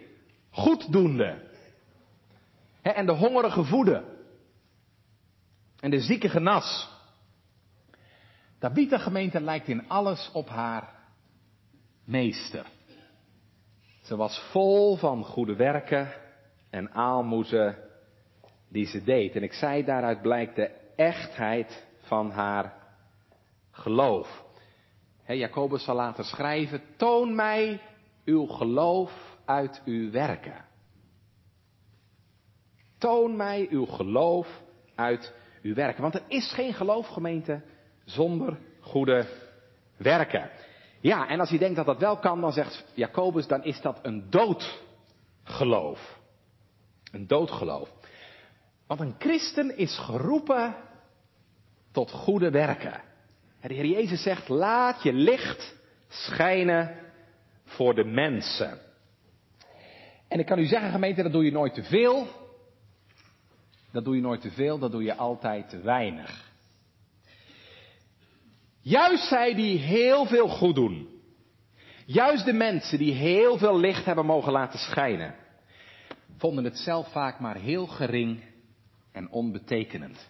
[0.49, 1.41] goeddoende.
[2.81, 4.15] Hè, en de hongerige voeden.
[5.79, 6.89] En de zieke genas.
[8.59, 10.93] Tabitha gemeente lijkt in alles op haar
[12.03, 12.65] meester.
[14.01, 16.13] Ze was vol van goede werken
[16.69, 17.77] en aalmoezen
[18.69, 19.35] die ze deed.
[19.35, 22.73] En ik zei, daaruit blijkt de echtheid van haar
[23.71, 24.45] geloof.
[25.23, 27.81] He, Jacobus zal later schrijven, toon mij
[28.25, 30.65] uw geloof uit uw werken.
[32.97, 34.61] Toon mij uw geloof
[34.95, 35.33] uit
[35.67, 36.01] uw werken.
[36.01, 37.61] Want er is geen geloofgemeente
[38.05, 39.25] zonder goede
[39.97, 40.49] werken.
[40.99, 43.99] Ja, en als je denkt dat dat wel kan, dan zegt Jacobus, dan is dat
[44.01, 46.19] een doodgeloof.
[47.11, 47.89] Een doodgeloof.
[48.87, 50.75] Want een christen is geroepen
[51.91, 53.01] tot goede werken.
[53.61, 55.75] De Heer Jezus zegt, laat je licht
[56.07, 56.95] schijnen
[57.65, 58.79] voor de mensen.
[60.27, 62.27] En ik kan u zeggen, gemeente, dat doe je nooit te veel.
[63.91, 66.51] Dat doe je nooit te veel, dat doe je altijd te weinig.
[68.81, 71.07] Juist zij die heel veel goed doen.
[72.05, 75.35] Juist de mensen die heel veel licht hebben mogen laten schijnen.
[76.37, 78.43] Vonden het zelf vaak maar heel gering
[79.11, 80.29] en onbetekenend.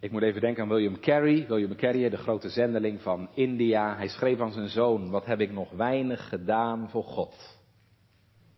[0.00, 1.46] Ik moet even denken aan William Carey.
[1.48, 3.96] William Carey, de grote zendeling van India.
[3.96, 7.58] Hij schreef aan zijn zoon, wat heb ik nog weinig gedaan voor God.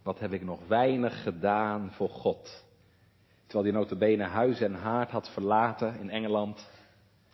[0.02, 2.65] Wat heb ik nog weinig gedaan voor God.
[3.46, 6.70] Terwijl hij notabene huis en haard had verlaten in Engeland.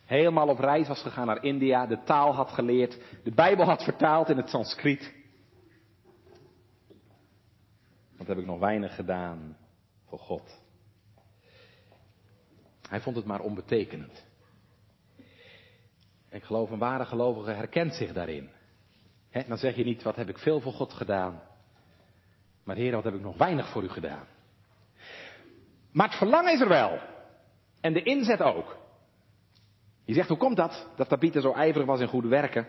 [0.05, 4.29] Helemaal op reis was gegaan naar India, de taal had geleerd, de Bijbel had vertaald
[4.29, 5.15] in het Sanskriet.
[8.17, 9.57] Wat heb ik nog weinig gedaan
[10.13, 10.61] voor God.
[12.89, 14.25] Hij vond het maar onbetekenend.
[16.31, 18.51] Ik geloof een ware gelovige herkent zich daarin.
[19.49, 21.43] dan zeg je niet, wat heb ik veel voor God gedaan.
[22.65, 24.27] Maar Heer, wat heb ik nog weinig voor u gedaan.
[25.93, 26.99] Maar het verlangen is er wel.
[27.81, 28.77] En de inzet ook.
[30.05, 30.87] Je zegt, hoe komt dat?
[30.97, 32.67] Dat Tabitha zo ijverig was in goede werken.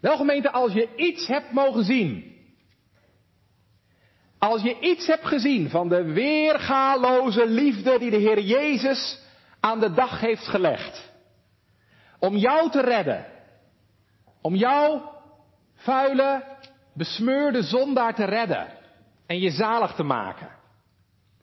[0.00, 2.36] Wel gemeente, als je iets hebt mogen zien.
[4.38, 9.20] Als je iets hebt gezien van de weergaloze liefde die de Heer Jezus
[9.60, 11.12] aan de dag heeft gelegd.
[12.18, 13.26] Om jou te redden.
[14.40, 15.00] Om jou,
[15.74, 16.44] vuile,
[16.94, 18.77] besmeurde zondaar te redden.
[19.28, 20.50] En je zalig te maken.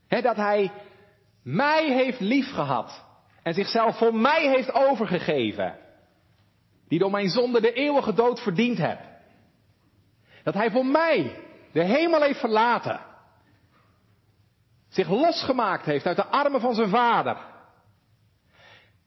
[0.08, 0.72] Dat hij
[1.44, 3.06] mij heeft liefgehad.
[3.44, 5.80] En zichzelf voor mij heeft overgegeven.
[6.88, 9.00] Die door mijn zonde de eeuwige dood verdiend heb.
[10.44, 13.00] Dat hij voor mij de hemel heeft verlaten.
[14.88, 17.38] Zich losgemaakt heeft uit de armen van zijn vader.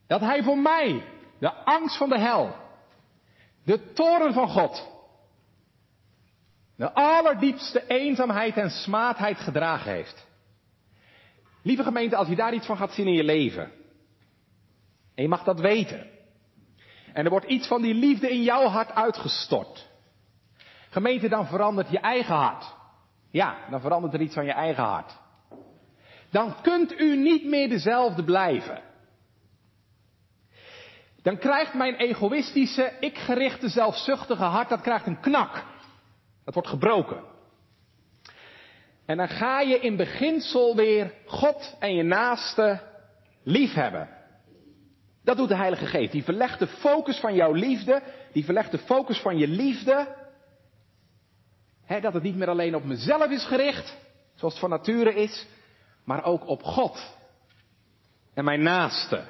[0.07, 1.03] Dat hij voor mij
[1.39, 2.55] de angst van de hel,
[3.63, 4.89] de toren van God,
[6.79, 10.27] de allerdiepste eenzaamheid en smaadheid gedragen heeft.
[11.63, 13.71] Lieve gemeente, als je daar iets van gaat zien in je leven,
[15.15, 16.07] en je mag dat weten,
[17.13, 19.87] en er wordt iets van die liefde in jouw hart uitgestort,
[20.89, 22.75] gemeente, dan verandert je eigen hart.
[23.31, 25.17] Ja, dan verandert er iets van je eigen hart.
[26.31, 28.81] Dan kunt u niet meer dezelfde blijven.
[31.21, 35.63] Dan krijgt mijn egoïstische, ikgerichte, zelfzuchtige hart, dat krijgt een knak.
[36.45, 37.23] Dat wordt gebroken.
[39.05, 42.81] En dan ga je in beginsel weer God en je naaste
[43.43, 44.09] lief hebben.
[45.23, 46.11] Dat doet de Heilige Geest.
[46.11, 50.15] Die verlegt de focus van jouw liefde, die verlegt de focus van je liefde.
[52.01, 53.97] Dat het niet meer alleen op mezelf is gericht,
[54.35, 55.47] zoals het van nature is,
[56.03, 57.17] maar ook op God
[58.33, 59.27] en mijn naaste.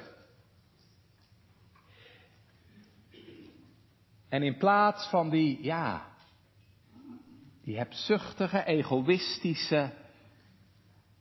[4.28, 6.09] En in plaats van die, ja,
[7.64, 9.90] die hebzuchtige, egoïstische,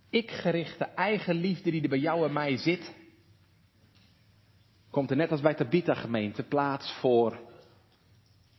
[0.10, 2.96] ikgerichte eigenliefde die er bij jou en mij zit,
[4.92, 7.40] komt er net als bij Tabita gemeente plaats voor,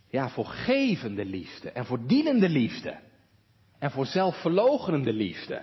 [0.09, 2.99] ja, voor gevende liefde en voor dienende liefde
[3.79, 5.63] en voor zelfverlogenende liefde.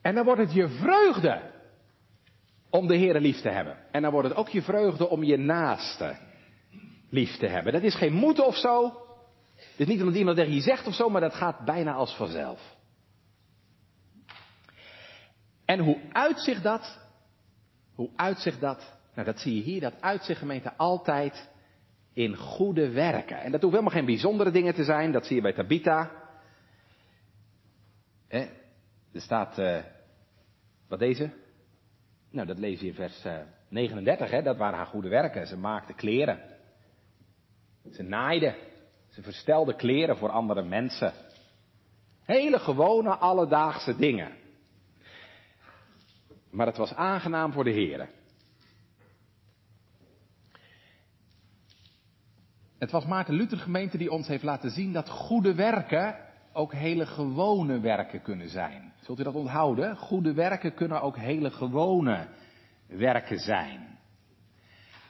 [0.00, 1.50] En dan wordt het je vreugde
[2.70, 3.76] om de Heer lief te hebben.
[3.90, 6.16] En dan wordt het ook je vreugde om je naaste
[7.10, 7.72] lief te hebben.
[7.72, 9.01] Dat is geen moeten of zo.
[9.76, 12.76] Is niet omdat iemand tegen je zegt of zo, maar dat gaat bijna als vanzelf.
[15.64, 16.98] En hoe uitzicht dat?
[17.94, 18.98] Hoe uitzicht dat?
[19.14, 19.80] Nou, dat zie je hier.
[19.80, 21.50] Dat uitzicht gemeente altijd
[22.12, 23.40] in goede werken.
[23.40, 25.12] En dat hoeft helemaal geen bijzondere dingen te zijn.
[25.12, 26.10] Dat zie je bij Tabita.
[28.28, 28.40] Eh,
[29.12, 29.82] er staat, uh,
[30.88, 31.30] wat deze?
[32.30, 34.42] Nou, dat lees je in vers uh, 39, hè?
[34.42, 35.46] dat waren haar goede werken.
[35.46, 36.40] Ze maakte kleren.
[37.90, 38.54] Ze naaide.
[39.12, 41.12] Ze verstelde kleren voor andere mensen.
[42.24, 44.32] Hele gewone alledaagse dingen.
[46.50, 48.08] Maar het was aangenaam voor de heren.
[52.78, 56.16] Het was Maarten Luther gemeente die ons heeft laten zien dat goede werken
[56.52, 58.92] ook hele gewone werken kunnen zijn.
[59.00, 59.96] Zult u dat onthouden?
[59.96, 62.28] Goede werken kunnen ook hele gewone
[62.86, 63.98] werken zijn.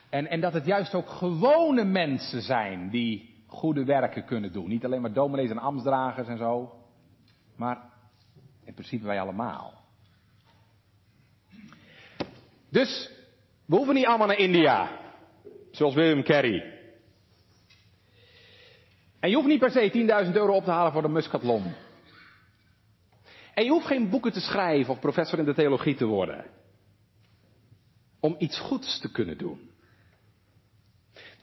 [0.09, 4.67] En, en dat het juist ook gewone mensen zijn die goede werken kunnen doen.
[4.67, 6.73] Niet alleen maar dominees en ambtsdragers en zo,
[7.55, 7.89] maar
[8.65, 9.73] in principe wij allemaal.
[12.69, 13.11] Dus,
[13.65, 14.99] we hoeven niet allemaal naar India,
[15.71, 16.81] zoals William Carey.
[19.19, 21.73] En je hoeft niet per se 10.000 euro op te halen voor de Muscatlon.
[23.53, 26.45] En je hoeft geen boeken te schrijven of professor in de theologie te worden.
[28.19, 29.72] Om iets goeds te kunnen doen.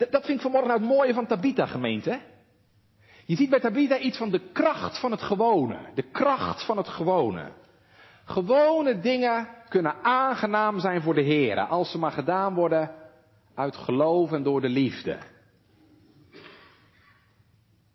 [0.00, 2.20] Dat, dat vind ik vanmorgen nou het mooie van Tabita gemeente.
[3.24, 5.78] Je ziet bij Tabita iets van de kracht van het gewone.
[5.94, 7.52] De kracht van het gewone.
[8.24, 11.60] Gewone dingen kunnen aangenaam zijn voor de Heer.
[11.60, 12.94] Als ze maar gedaan worden
[13.54, 15.18] uit geloof en door de liefde.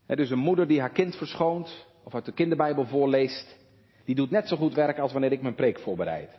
[0.07, 3.57] Dus een moeder die haar kind verschoont of uit de kinderbijbel voorleest,
[4.03, 6.31] die doet net zo goed werk als wanneer ik mijn preek voorbereid.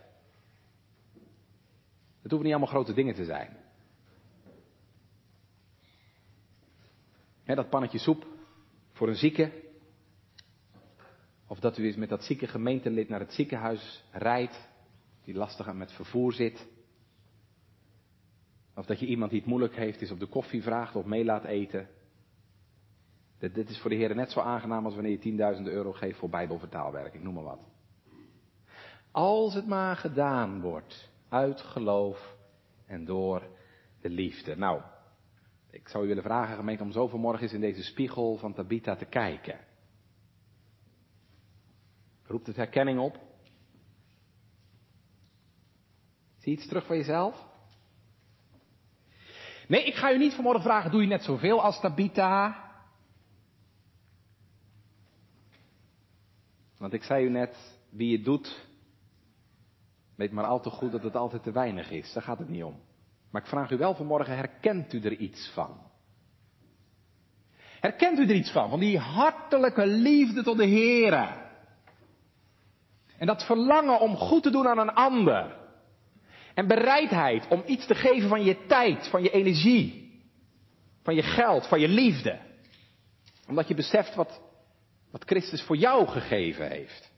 [2.21, 3.66] Het hoeven niet allemaal grote dingen te zijn.
[7.55, 8.27] Dat pannetje soep
[8.91, 9.51] voor een zieke.
[11.47, 14.69] Of dat u eens met dat zieke gemeentelid naar het ziekenhuis rijdt,
[15.23, 16.67] die lastig met vervoer zit.
[18.75, 21.25] Of dat je iemand die het moeilijk heeft, eens op de koffie vraagt of mee
[21.25, 21.87] laat eten.
[23.39, 26.17] Dit, dit is voor de Heer net zo aangenaam als wanneer je 10.000 euro geeft
[26.19, 27.67] voor Bijbelvertaalwerk, ik noem maar wat.
[29.11, 32.35] Als het maar gedaan wordt uit geloof
[32.85, 33.41] en door
[34.01, 34.55] de liefde.
[34.55, 34.81] Nou,
[35.77, 38.95] ik zou u willen vragen, gemeente, om zo vanmorgen eens in deze spiegel van Tabita
[38.95, 39.59] te kijken.
[42.23, 43.13] Roept het herkenning op?
[46.37, 47.45] Zie je iets terug van jezelf?
[49.67, 52.65] Nee, ik ga u niet vanmorgen vragen, doe je net zoveel als Tabita?
[56.77, 58.67] Want ik zei u net, wie het doet,
[60.15, 62.13] weet maar al te goed dat het altijd te weinig is.
[62.13, 62.86] Daar gaat het niet om.
[63.31, 65.85] Maar ik vraag u wel vanmorgen, herkent u er iets van?
[67.79, 68.69] Herkent u er iets van?
[68.69, 71.45] Van die hartelijke liefde tot de Here.
[73.17, 75.55] En dat verlangen om goed te doen aan een ander.
[76.53, 80.21] En bereidheid om iets te geven van je tijd, van je energie,
[81.03, 82.39] van je geld, van je liefde.
[83.47, 84.41] Omdat je beseft wat,
[85.11, 87.11] wat Christus voor jou gegeven heeft.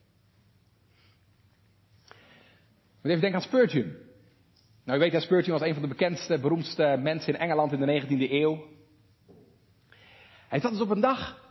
[3.01, 3.95] moet even denken aan Spurgeon.
[4.89, 7.79] Nou, u weet dat Spurgeon was een van de bekendste, beroemdste mensen in Engeland in
[7.79, 8.63] de 19e eeuw.
[10.47, 11.49] Hij zat dus op een dag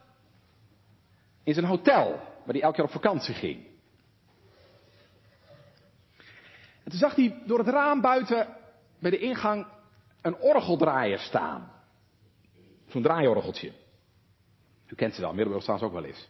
[1.45, 3.67] in zijn hotel, waar hij elke keer op vakantie ging.
[6.85, 8.57] En toen zag hij door het raam buiten
[8.99, 9.67] bij de ingang
[10.23, 11.73] een orgeldraaier staan.
[12.89, 13.73] Zo'n draaiorgeltje.
[14.87, 16.29] U kent ze wel, Middelburg staan ze ook wel eens.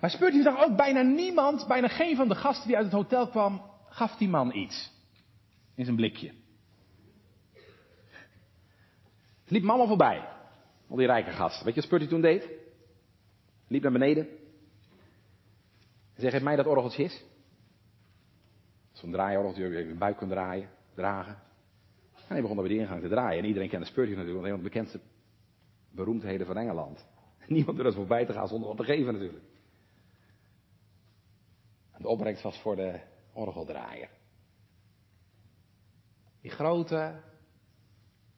[0.00, 3.28] Maar Spurgeon zag ook bijna niemand, bijna geen van de gasten die uit het hotel
[3.28, 4.90] kwam, gaf die man iets.
[5.74, 6.32] In zijn blikje.
[9.46, 10.28] Liep allemaal voorbij.
[10.88, 11.64] Al die rijke gasten.
[11.64, 12.48] Weet je wat Spurgeon toen deed?
[13.68, 14.28] Liep naar beneden.
[16.14, 17.24] En zei, geef mij dat orgeltje eens.
[18.92, 21.32] Zo'n draaiorgeltje, je je buik kunt draaien, dragen.
[22.14, 23.42] En hij begon bij die ingang te draaien.
[23.42, 25.00] En iedereen kende Spurgeon natuurlijk, want een van de bekendste
[25.90, 27.06] beroemdheden van Engeland.
[27.46, 29.44] Niemand durfde voorbij te gaan zonder wat te geven natuurlijk.
[31.98, 33.00] De opbrengst was voor de
[33.32, 34.10] orgeldraaier.
[36.40, 37.20] Die grote,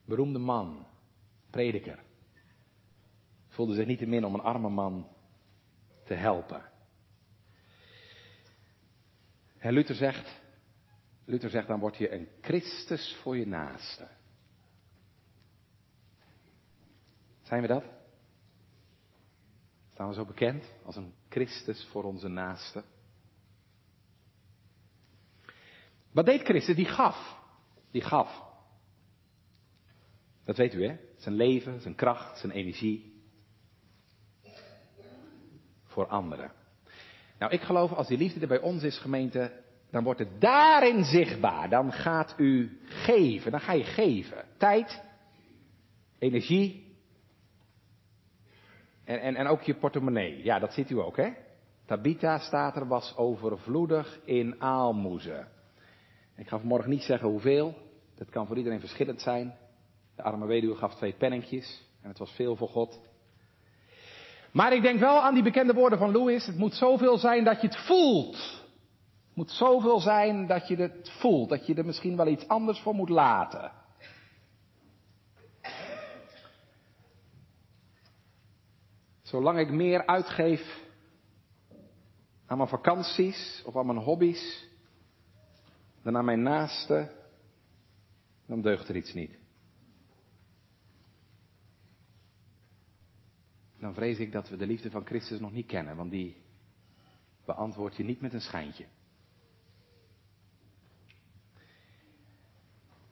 [0.04, 0.86] beroemde man,
[1.50, 2.02] prediker,
[3.48, 5.08] voelde zich niet te min om een arme man
[6.04, 6.62] te helpen.
[9.58, 10.42] En Luther zegt,
[11.24, 14.08] Luther zegt, dan word je een Christus voor je naaste.
[17.42, 17.84] Zijn we dat?
[19.92, 22.84] Staan we zo bekend als een Christus voor onze naaste?
[26.14, 26.76] Wat deed Christus?
[26.76, 27.38] Die gaf.
[27.90, 28.42] Die gaf.
[30.44, 30.96] Dat weet u hè?
[31.16, 33.22] Zijn leven, zijn kracht, zijn energie.
[35.84, 36.52] Voor anderen.
[37.38, 41.04] Nou, ik geloof als die liefde er bij ons is, gemeente, dan wordt het daarin
[41.04, 41.68] zichtbaar.
[41.68, 43.50] Dan gaat u geven.
[43.50, 44.44] Dan ga je geven.
[44.58, 45.02] Tijd,
[46.18, 46.96] energie.
[49.04, 50.44] En, en, en ook je portemonnee.
[50.44, 51.32] Ja, dat ziet u ook, hè?
[51.86, 55.53] Tabitha staat er, was overvloedig in aalmoezen.
[56.36, 57.74] Ik ga vanmorgen niet zeggen hoeveel.
[58.14, 59.54] Dat kan voor iedereen verschillend zijn.
[60.16, 61.82] De arme weduwe gaf twee penningjes.
[62.02, 63.00] En het was veel voor God.
[64.52, 66.46] Maar ik denk wel aan die bekende woorden van Louis.
[66.46, 68.36] Het moet zoveel zijn dat je het voelt.
[69.26, 71.48] Het moet zoveel zijn dat je het voelt.
[71.48, 73.72] Dat je er misschien wel iets anders voor moet laten.
[79.22, 80.82] Zolang ik meer uitgeef
[82.46, 84.68] aan mijn vakanties of aan mijn hobby's
[86.04, 87.10] dan aan mijn naaste,
[88.46, 89.38] dan deugt er iets niet.
[93.78, 96.36] Dan vrees ik dat we de liefde van Christus nog niet kennen, want die
[97.44, 98.86] beantwoord je niet met een schijntje.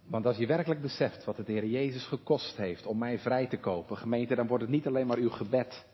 [0.07, 3.47] Want als je werkelijk beseft wat het de Heer Jezus gekost heeft om mij vrij
[3.47, 5.86] te kopen, gemeente, dan wordt het niet alleen maar uw gebed.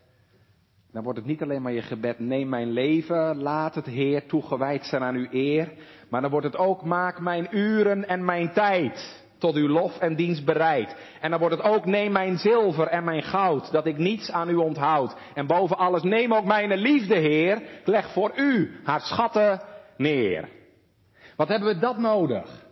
[0.91, 4.85] Dan wordt het niet alleen maar je gebed, neem mijn leven, laat het Heer toegewijd
[4.85, 5.71] zijn aan uw eer.
[6.09, 10.15] Maar dan wordt het ook, maak mijn uren en mijn tijd tot uw lof en
[10.15, 10.95] dienst bereid.
[11.21, 14.49] En dan wordt het ook, neem mijn zilver en mijn goud, dat ik niets aan
[14.49, 15.15] u onthoud.
[15.33, 19.61] En boven alles, neem ook mijn liefde, Heer, ik leg voor u haar schatten
[19.97, 20.49] neer.
[21.35, 22.65] Wat hebben we dat nodig?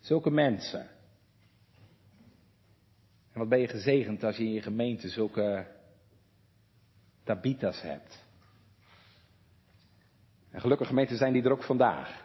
[0.00, 0.80] Zulke mensen.
[3.32, 5.66] En wat ben je gezegend als je in je gemeente zulke
[7.24, 8.24] tabitas hebt.
[10.50, 12.24] En gelukkig gemeenten zijn die er ook vandaag.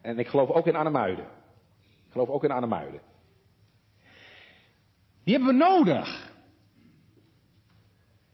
[0.00, 1.24] En ik geloof ook in Arnhemuiden.
[2.06, 3.00] Ik geloof ook in Arnhemuiden.
[5.24, 6.34] Die hebben we nodig.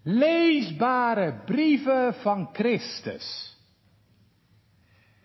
[0.02, 3.56] Leesbare brieven van Christus.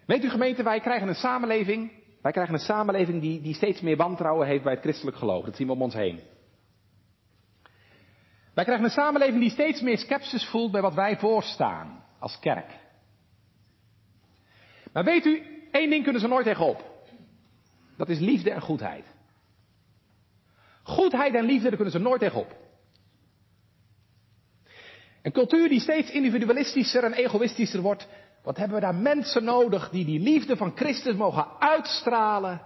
[0.05, 1.91] Weet u gemeente, wij krijgen een samenleving,
[2.21, 5.45] wij krijgen een samenleving die, die steeds meer wantrouwen heeft bij het christelijk geloof.
[5.45, 6.19] Dat zien we om ons heen.
[8.57, 12.79] Wij krijgen een samenleving die steeds meer sceptisch voelt bij wat wij voorstaan als kerk.
[14.93, 16.83] Maar weet u, één ding kunnen ze nooit tegenop.
[17.97, 19.05] Dat is liefde en goedheid.
[20.83, 22.55] Goedheid en liefde, daar kunnen ze nooit tegenop.
[25.21, 28.07] Een cultuur die steeds individualistischer en egoïstischer wordt.
[28.43, 32.61] Wat hebben we daar mensen nodig die die liefde van Christus mogen uitstralen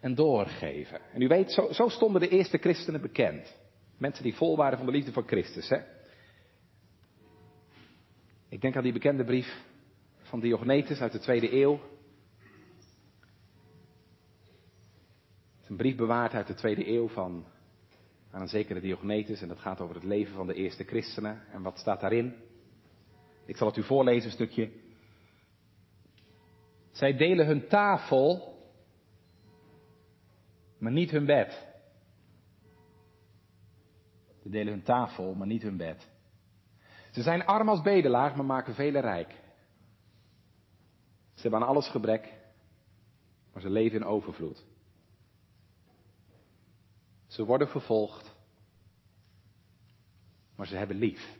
[0.00, 1.00] en doorgeven.
[1.12, 3.64] En u weet, zo, zo stonden de eerste christenen bekend.
[3.96, 5.68] Mensen die vol waren van de liefde van Christus.
[5.68, 5.78] Hè?
[8.48, 9.64] Ik denk aan die bekende brief
[10.22, 11.80] van Diognetus uit de tweede eeuw.
[15.68, 17.44] een brief bewaard uit de tweede eeuw van
[18.30, 21.42] aan een zekere Diogenetus en dat gaat over het leven van de eerste christenen.
[21.52, 22.34] En wat staat daarin?
[23.44, 24.70] Ik zal het u voorlezen een stukje.
[26.90, 28.54] Zij delen hun tafel,
[30.78, 31.65] maar niet hun bed.
[34.46, 36.08] Ze delen hun tafel, maar niet hun bed.
[37.10, 39.30] Ze zijn arm als bedelaar, maar maken velen rijk.
[41.34, 42.32] Ze hebben aan alles gebrek,
[43.52, 44.64] maar ze leven in overvloed.
[47.26, 48.36] Ze worden vervolgd,
[50.56, 51.38] maar ze hebben lief.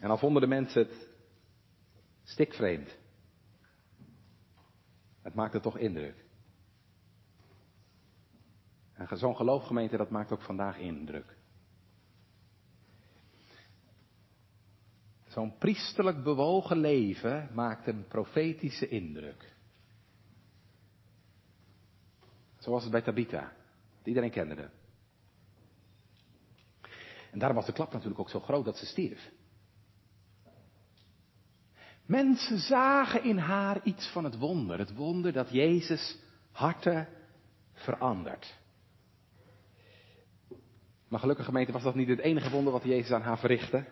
[0.00, 1.08] En al vonden de mensen het
[2.22, 2.96] stikvreemd.
[5.22, 6.27] Het maakte toch indruk.
[8.98, 11.36] En zo'n geloofgemeente, dat maakt ook vandaag indruk.
[15.26, 19.56] Zo'n priesterlijk bewogen leven maakt een profetische indruk.
[22.58, 23.52] Zoals het bij Tabitha.
[24.04, 24.70] Iedereen kende.
[27.30, 29.30] En daarom was de klap natuurlijk ook zo groot dat ze stierf.
[32.06, 34.78] Mensen zagen in haar iets van het wonder.
[34.78, 36.18] Het wonder dat Jezus
[36.52, 37.08] harten
[37.72, 38.58] verandert.
[41.08, 43.84] Maar gelukkig gemeente was dat niet het enige wonder wat Jezus aan haar verrichtte.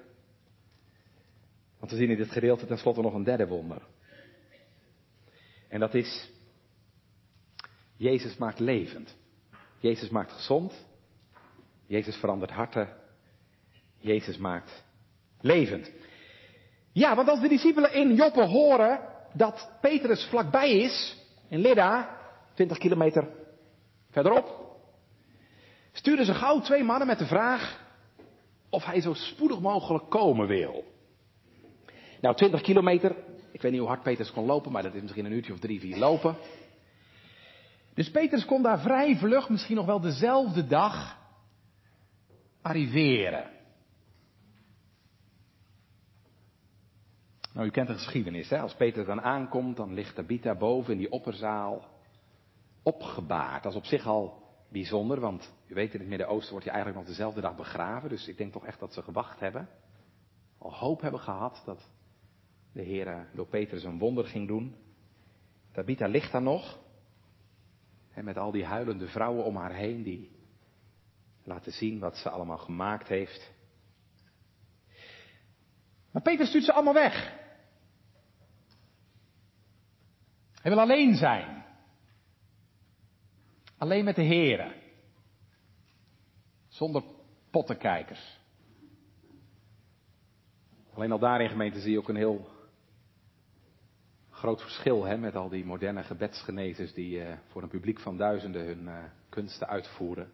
[1.79, 3.83] Want we zien in dit gedeelte tenslotte nog een derde wonder.
[5.69, 6.31] En dat is,
[7.97, 9.17] Jezus maakt levend.
[9.79, 10.87] Jezus maakt gezond.
[11.87, 12.89] Jezus verandert harten.
[13.99, 14.85] Jezus maakt
[15.41, 15.91] levend.
[16.93, 19.01] Ja, want als de discipelen in Joppe horen
[19.33, 21.17] dat Petrus vlakbij is,
[21.49, 22.19] in Lydda,
[22.55, 23.29] 20 kilometer
[24.11, 24.66] verderop,
[25.97, 27.85] sturen ze gauw twee mannen met de vraag
[28.71, 30.85] of hij zo spoedig mogelijk komen wil.
[32.21, 33.17] Nou, 20 kilometer,
[33.53, 35.59] ik weet niet hoe hard Petrus kon lopen, maar dat is misschien een uurtje of
[35.59, 36.37] drie, vier lopen.
[37.95, 41.19] Dus Petrus kon daar vrij vlug, misschien nog wel dezelfde dag,
[42.63, 43.51] arriveren.
[47.53, 48.61] Nou, u kent de geschiedenis, hè?
[48.61, 51.85] Als Peter dan aankomt, dan ligt Tabitha boven in die opperzaal
[52.83, 53.63] opgebaard.
[53.63, 57.01] Dat is op zich al bijzonder, want u weet, in het Midden-Oosten wordt je eigenlijk
[57.01, 58.09] nog dezelfde dag begraven.
[58.09, 59.69] Dus ik denk toch echt dat ze gewacht hebben.
[60.59, 61.91] Al hoop hebben gehad dat
[62.73, 64.77] de Heer door Petrus een wonder ging doen.
[65.73, 66.79] Tabitha ligt daar nog.
[68.13, 70.31] En met al die huilende vrouwen om haar heen die
[71.43, 73.53] laten zien wat ze allemaal gemaakt heeft.
[76.11, 77.35] Maar Peter stuurt ze allemaal weg.
[80.63, 81.66] Hij wil alleen zijn.
[83.79, 84.73] Alleen met de heren.
[86.69, 87.03] Zonder
[87.51, 88.39] pottenkijkers.
[90.93, 92.49] Alleen al daarin gemeente zie je ook een heel
[94.31, 98.65] groot verschil hè, met al die moderne gebedsgenezers die uh, voor een publiek van duizenden
[98.65, 100.31] hun uh, kunsten uitvoeren.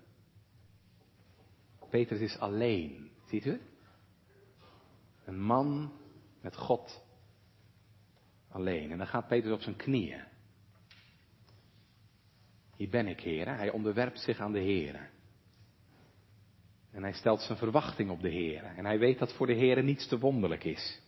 [1.90, 3.61] Petrus is alleen, ziet u?
[5.24, 5.93] Een man
[6.40, 7.05] met God
[8.49, 8.90] alleen.
[8.90, 10.24] En dan gaat Petrus op zijn knieën.
[12.77, 13.57] Hier ben ik, Heer.
[13.57, 15.11] Hij onderwerpt zich aan de Heer.
[16.93, 18.64] En hij stelt zijn verwachting op de Heer.
[18.77, 21.01] En hij weet dat voor de Heer niets te wonderlijk is.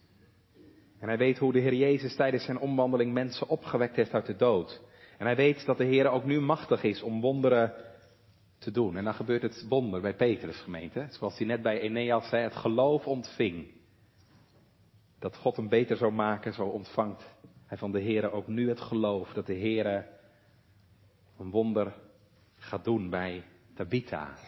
[0.98, 4.36] En hij weet hoe de Heer Jezus tijdens zijn omwandeling mensen opgewekt heeft uit de
[4.36, 4.82] dood.
[5.18, 7.72] En hij weet dat de Heer ook nu machtig is om wonderen
[8.58, 8.96] te doen.
[8.96, 11.06] En dan gebeurt het wonder bij Petrus gemeente.
[11.10, 13.66] Zoals hij net bij Eneas zei, het geloof ontving.
[15.18, 17.34] Dat God hem beter zou maken, zo ontvangt
[17.66, 20.06] hij van de Heer ook nu het geloof dat de Heer
[21.38, 21.94] een wonder
[22.56, 24.38] gaat doen bij Tabitha.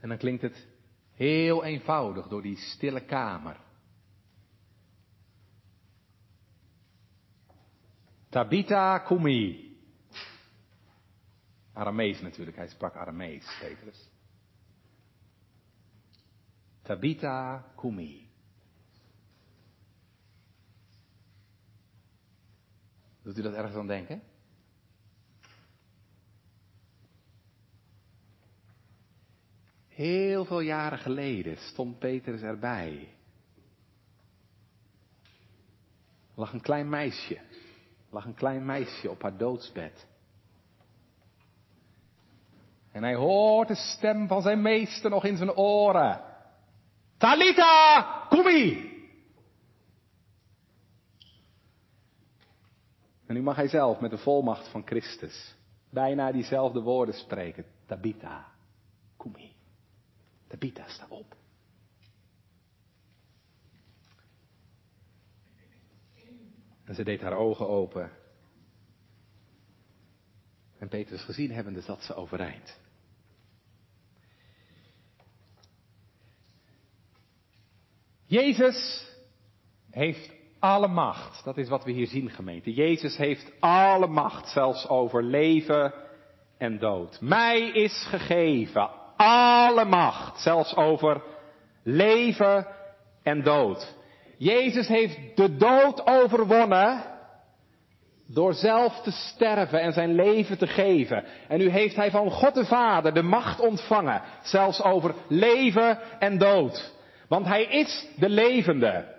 [0.00, 0.68] En dan klinkt het
[1.20, 3.60] Heel eenvoudig door die stille kamer.
[8.28, 9.76] Tabita kumi.
[11.72, 14.10] Aramees natuurlijk, hij sprak Aramees, Petrus.
[16.82, 18.29] Tabita kumi.
[23.22, 24.22] Doet u dat ergens aan denken?
[29.88, 33.08] Heel veel jaren geleden stond Petrus erbij.
[36.34, 37.38] Er lag een klein meisje.
[38.10, 40.06] Lag een klein meisje op haar doodsbed.
[42.92, 46.20] En hij hoort de stem van zijn meester nog in zijn oren.
[47.16, 48.89] Talita, kumi!
[53.30, 55.54] En nu mag hij zelf met de volmacht van Christus
[55.90, 57.64] bijna diezelfde woorden spreken.
[57.86, 58.52] Tabita,
[59.16, 59.52] kumi.
[60.46, 61.36] Tabitha, sta op.
[66.84, 68.10] En ze deed haar ogen open
[70.78, 72.78] En Petrus gezien hebbende zat ze overeind.
[78.26, 79.08] Jezus
[79.90, 81.44] heeft alle macht.
[81.44, 82.72] Dat is wat we hier zien, gemeente.
[82.72, 85.94] Jezus heeft alle macht, zelfs over leven
[86.58, 87.20] en dood.
[87.20, 91.22] Mij is gegeven alle macht, zelfs over
[91.82, 92.66] leven
[93.22, 93.94] en dood.
[94.38, 97.02] Jezus heeft de dood overwonnen
[98.26, 101.24] door zelf te sterven en zijn leven te geven.
[101.48, 106.38] En nu heeft hij van God de Vader de macht ontvangen, zelfs over leven en
[106.38, 106.92] dood.
[107.28, 109.18] Want hij is de levende.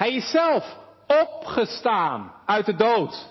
[0.00, 3.28] Hij is zelf opgestaan uit de dood.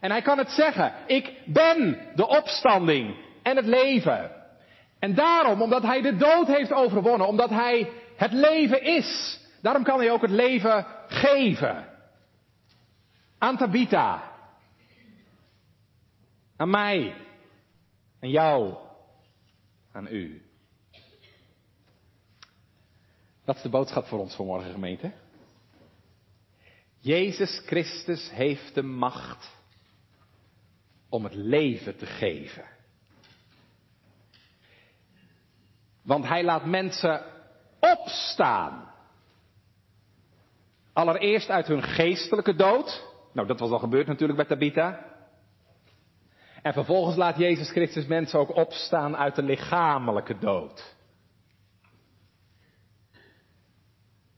[0.00, 4.30] En hij kan het zeggen, ik ben de opstanding en het leven.
[4.98, 9.98] En daarom, omdat hij de dood heeft overwonnen, omdat hij het leven is, daarom kan
[9.98, 11.88] hij ook het leven geven.
[13.38, 14.32] Aan Tabitha.
[16.56, 17.14] Aan mij.
[18.20, 18.74] Aan jou.
[19.92, 20.42] Aan u.
[23.44, 25.21] Dat is de boodschap voor ons vanmorgen, gemeente.
[27.02, 29.56] Jezus Christus heeft de macht
[31.08, 32.64] om het leven te geven.
[36.02, 37.24] Want hij laat mensen
[37.80, 38.90] opstaan.
[40.92, 43.04] Allereerst uit hun geestelijke dood.
[43.32, 45.06] Nou, dat was al gebeurd natuurlijk bij Tabitha.
[46.62, 50.94] En vervolgens laat Jezus Christus mensen ook opstaan uit de lichamelijke dood.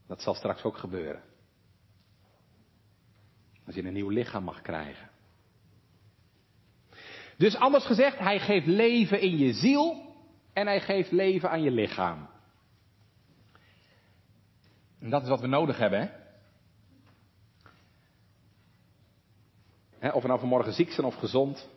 [0.06, 1.33] Dat zal straks ook gebeuren.
[3.66, 5.08] Als je een nieuw lichaam mag krijgen.
[7.36, 10.14] Dus anders gezegd, hij geeft leven in je ziel
[10.52, 12.28] en hij geeft leven aan je lichaam.
[15.00, 16.10] En dat is wat we nodig hebben,
[19.98, 20.10] hè?
[20.10, 21.68] Of we nou vanmorgen ziek zijn of gezond.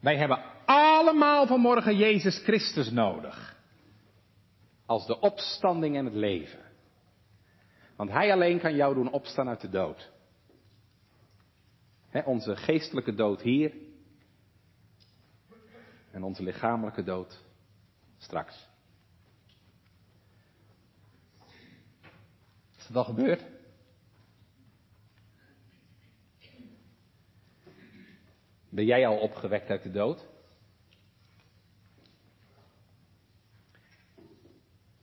[0.00, 3.56] Wij hebben allemaal vanmorgen Jezus Christus nodig.
[4.86, 6.63] Als de opstanding en het leven.
[7.96, 10.12] Want Hij alleen kan jou doen opstaan uit de dood.
[12.24, 13.74] onze geestelijke dood hier.
[16.10, 17.42] En onze lichamelijke dood
[18.18, 18.68] straks.
[22.76, 23.44] Is dat al gebeurd?
[28.68, 30.26] Ben jij al opgewekt uit de dood?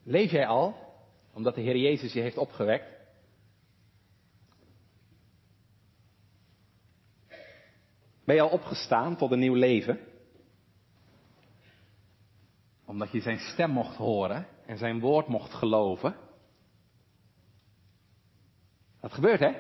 [0.03, 0.90] Leef jij al,
[1.34, 2.99] omdat de Heer Jezus je heeft opgewekt?
[8.25, 9.99] Ben je al opgestaan tot een nieuw leven?
[12.86, 16.15] Omdat je zijn stem mocht horen en zijn woord mocht geloven?
[19.01, 19.51] Dat gebeurt, hè?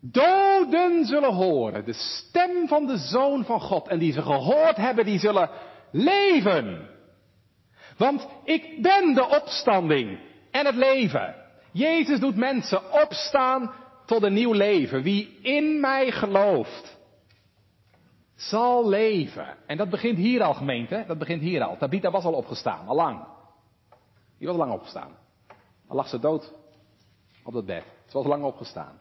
[0.00, 3.88] Doden zullen horen de stem van de Zoon van God.
[3.88, 5.50] En die ze gehoord hebben, die zullen
[5.90, 6.95] leven.
[7.96, 10.18] Want ik ben de opstanding
[10.50, 11.34] en het leven.
[11.72, 13.72] Jezus doet mensen opstaan
[14.06, 15.02] tot een nieuw leven.
[15.02, 16.96] Wie in mij gelooft,
[18.34, 19.56] zal leven.
[19.66, 21.04] En dat begint hier al, gemeente.
[21.06, 21.76] Dat begint hier al.
[21.76, 23.24] Tabitha was al opgestaan, al lang.
[24.38, 25.16] Die was lang opgestaan.
[25.86, 26.52] Al lag ze dood
[27.44, 27.84] op dat bed.
[28.06, 29.00] Ze was lang opgestaan.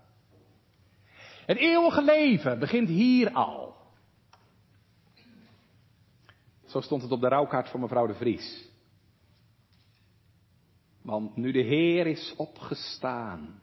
[1.46, 3.76] Het eeuwige leven begint hier al.
[6.66, 8.74] Zo stond het op de rouwkaart van mevrouw de Vries.
[11.06, 13.62] Want nu de Heer is opgestaan,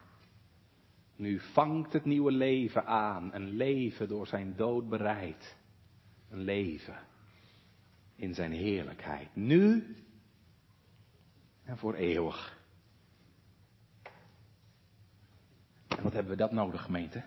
[1.17, 5.57] nu vangt het nieuwe leven aan, een leven door zijn dood bereid,
[6.31, 6.97] een leven
[8.17, 9.97] in zijn heerlijkheid, nu
[11.65, 12.59] en voor eeuwig.
[15.89, 17.25] En wat hebben we dat nodig, gemeente?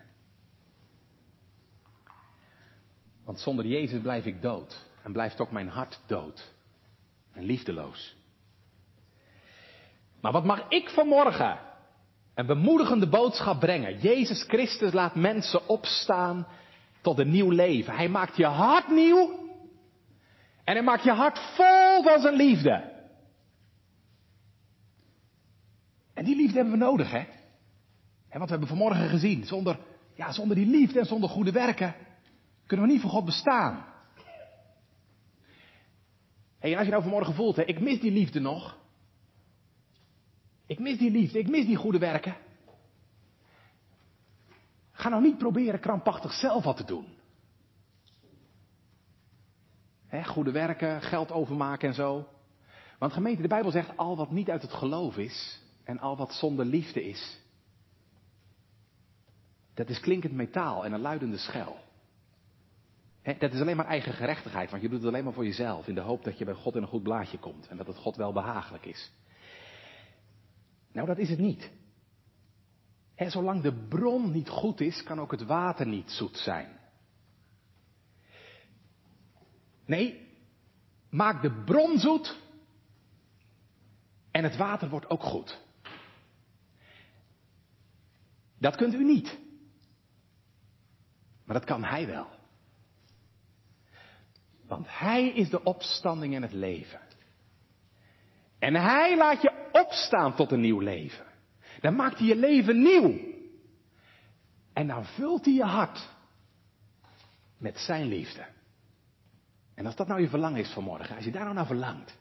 [3.24, 4.86] Want zonder Jezus blijf ik dood.
[5.04, 6.54] En blijft ook mijn hart dood.
[7.32, 8.15] En liefdeloos.
[10.26, 11.60] Maar wat mag ik vanmorgen
[12.36, 14.00] een bemoedigende boodschap brengen?
[14.00, 16.48] Jezus Christus laat mensen opstaan
[17.02, 17.96] tot een nieuw leven.
[17.96, 19.50] Hij maakt je hart nieuw.
[20.64, 22.92] En hij maakt je hart vol van zijn liefde.
[26.14, 27.24] En die liefde hebben we nodig, hè?
[28.30, 29.44] En wat we hebben vanmorgen gezien.
[29.44, 29.80] Zonder,
[30.16, 31.96] ja, zonder die liefde en zonder goede werken
[32.66, 33.86] kunnen we niet voor God bestaan.
[36.60, 38.84] En als je nou vanmorgen voelt, hè, ik mis die liefde nog.
[40.66, 42.36] Ik mis die liefde, ik mis die goede werken.
[44.92, 47.06] Ga nou niet proberen krampachtig zelf wat te doen.
[50.24, 52.28] Goede werken, geld overmaken en zo.
[53.00, 56.34] Want gemeente, de Bijbel zegt al wat niet uit het geloof is en al wat
[56.34, 57.40] zonder liefde is,
[59.74, 61.78] Dat is klinkend metaal en een luidende schel.
[63.40, 65.96] dat is alleen maar eigen gerechtigheid, want je doet het alleen maar voor jezelf, in
[65.96, 68.16] de hoop dat je bij God in een goed blaadje komt en dat het God
[68.16, 69.12] wel behagelijk is.
[70.96, 71.72] Nou, dat is het niet.
[73.16, 76.80] En zolang de bron niet goed is, kan ook het water niet zoet zijn.
[79.86, 80.28] Nee,
[81.10, 82.40] maak de bron zoet
[84.32, 85.62] en het water wordt ook goed.
[88.58, 89.38] Dat kunt u niet.
[91.44, 92.28] Maar dat kan Hij wel.
[94.68, 97.05] Want Hij is de opstanding en het leven.
[98.66, 101.26] En Hij laat je opstaan tot een nieuw leven.
[101.82, 103.20] Dan maakt hij je leven nieuw.
[104.74, 106.10] En dan vult hij je hart
[107.58, 108.46] met zijn liefde.
[109.76, 112.18] En als dat nou je verlangen is vanmorgen, als je daar nou naar verlangt.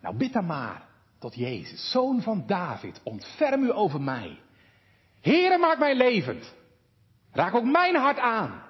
[0.00, 4.38] Nou bid dan maar tot Jezus, zoon van David, ontferm u over mij.
[5.20, 6.54] Heere, maak mij levend.
[7.32, 8.62] Raak ook mijn hart aan.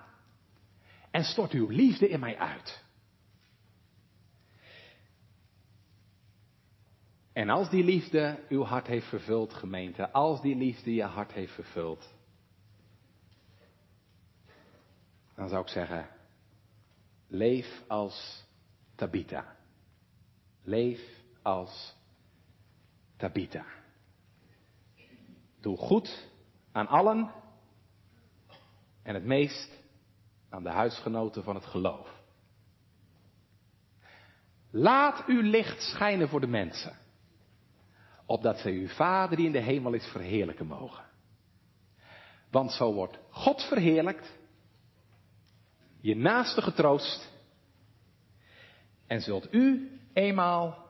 [1.11, 2.85] En stort uw liefde in mij uit.
[7.37, 11.53] En als die liefde uw hart heeft vervuld, gemeente, als die liefde je hart heeft
[11.53, 12.15] vervuld,
[15.35, 16.09] dan zou ik zeggen,
[17.27, 18.45] leef als
[18.95, 19.57] Tabita.
[20.63, 21.01] Leef
[21.43, 21.97] als
[23.17, 23.65] Tabita.
[25.61, 26.29] Doe goed
[26.73, 27.33] aan allen
[29.03, 29.83] en het meest
[30.49, 32.23] aan de huisgenoten van het geloof.
[34.71, 37.05] Laat uw licht schijnen voor de mensen
[38.27, 41.05] opdat zij uw Vader die in de hemel is verheerlijken mogen.
[42.51, 44.39] Want zo wordt God verheerlijkt,
[46.01, 47.33] je naaste getroost,
[49.07, 50.87] en zult u eenmaal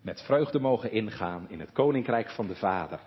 [0.00, 3.00] met vreugde mogen ingaan in het koninkrijk van de Vader.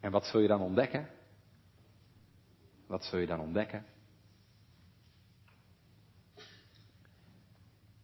[0.00, 1.08] En wat zul je dan ontdekken?
[2.86, 3.84] Wat zul je dan ontdekken?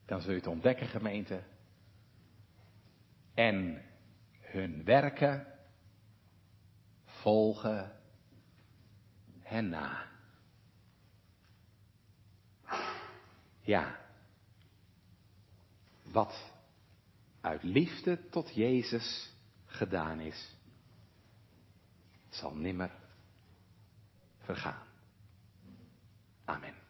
[0.06, 1.42] Dan zul je het ontdekken, gemeente,
[3.38, 3.82] en
[4.40, 5.46] hun werken
[7.04, 8.00] volgen
[9.40, 10.06] hen na.
[13.60, 13.98] Ja,
[16.02, 16.52] wat
[17.40, 19.32] uit liefde tot Jezus
[19.66, 20.56] gedaan is,
[22.28, 22.90] zal nimmer
[24.38, 24.86] vergaan.
[26.44, 26.87] Amen.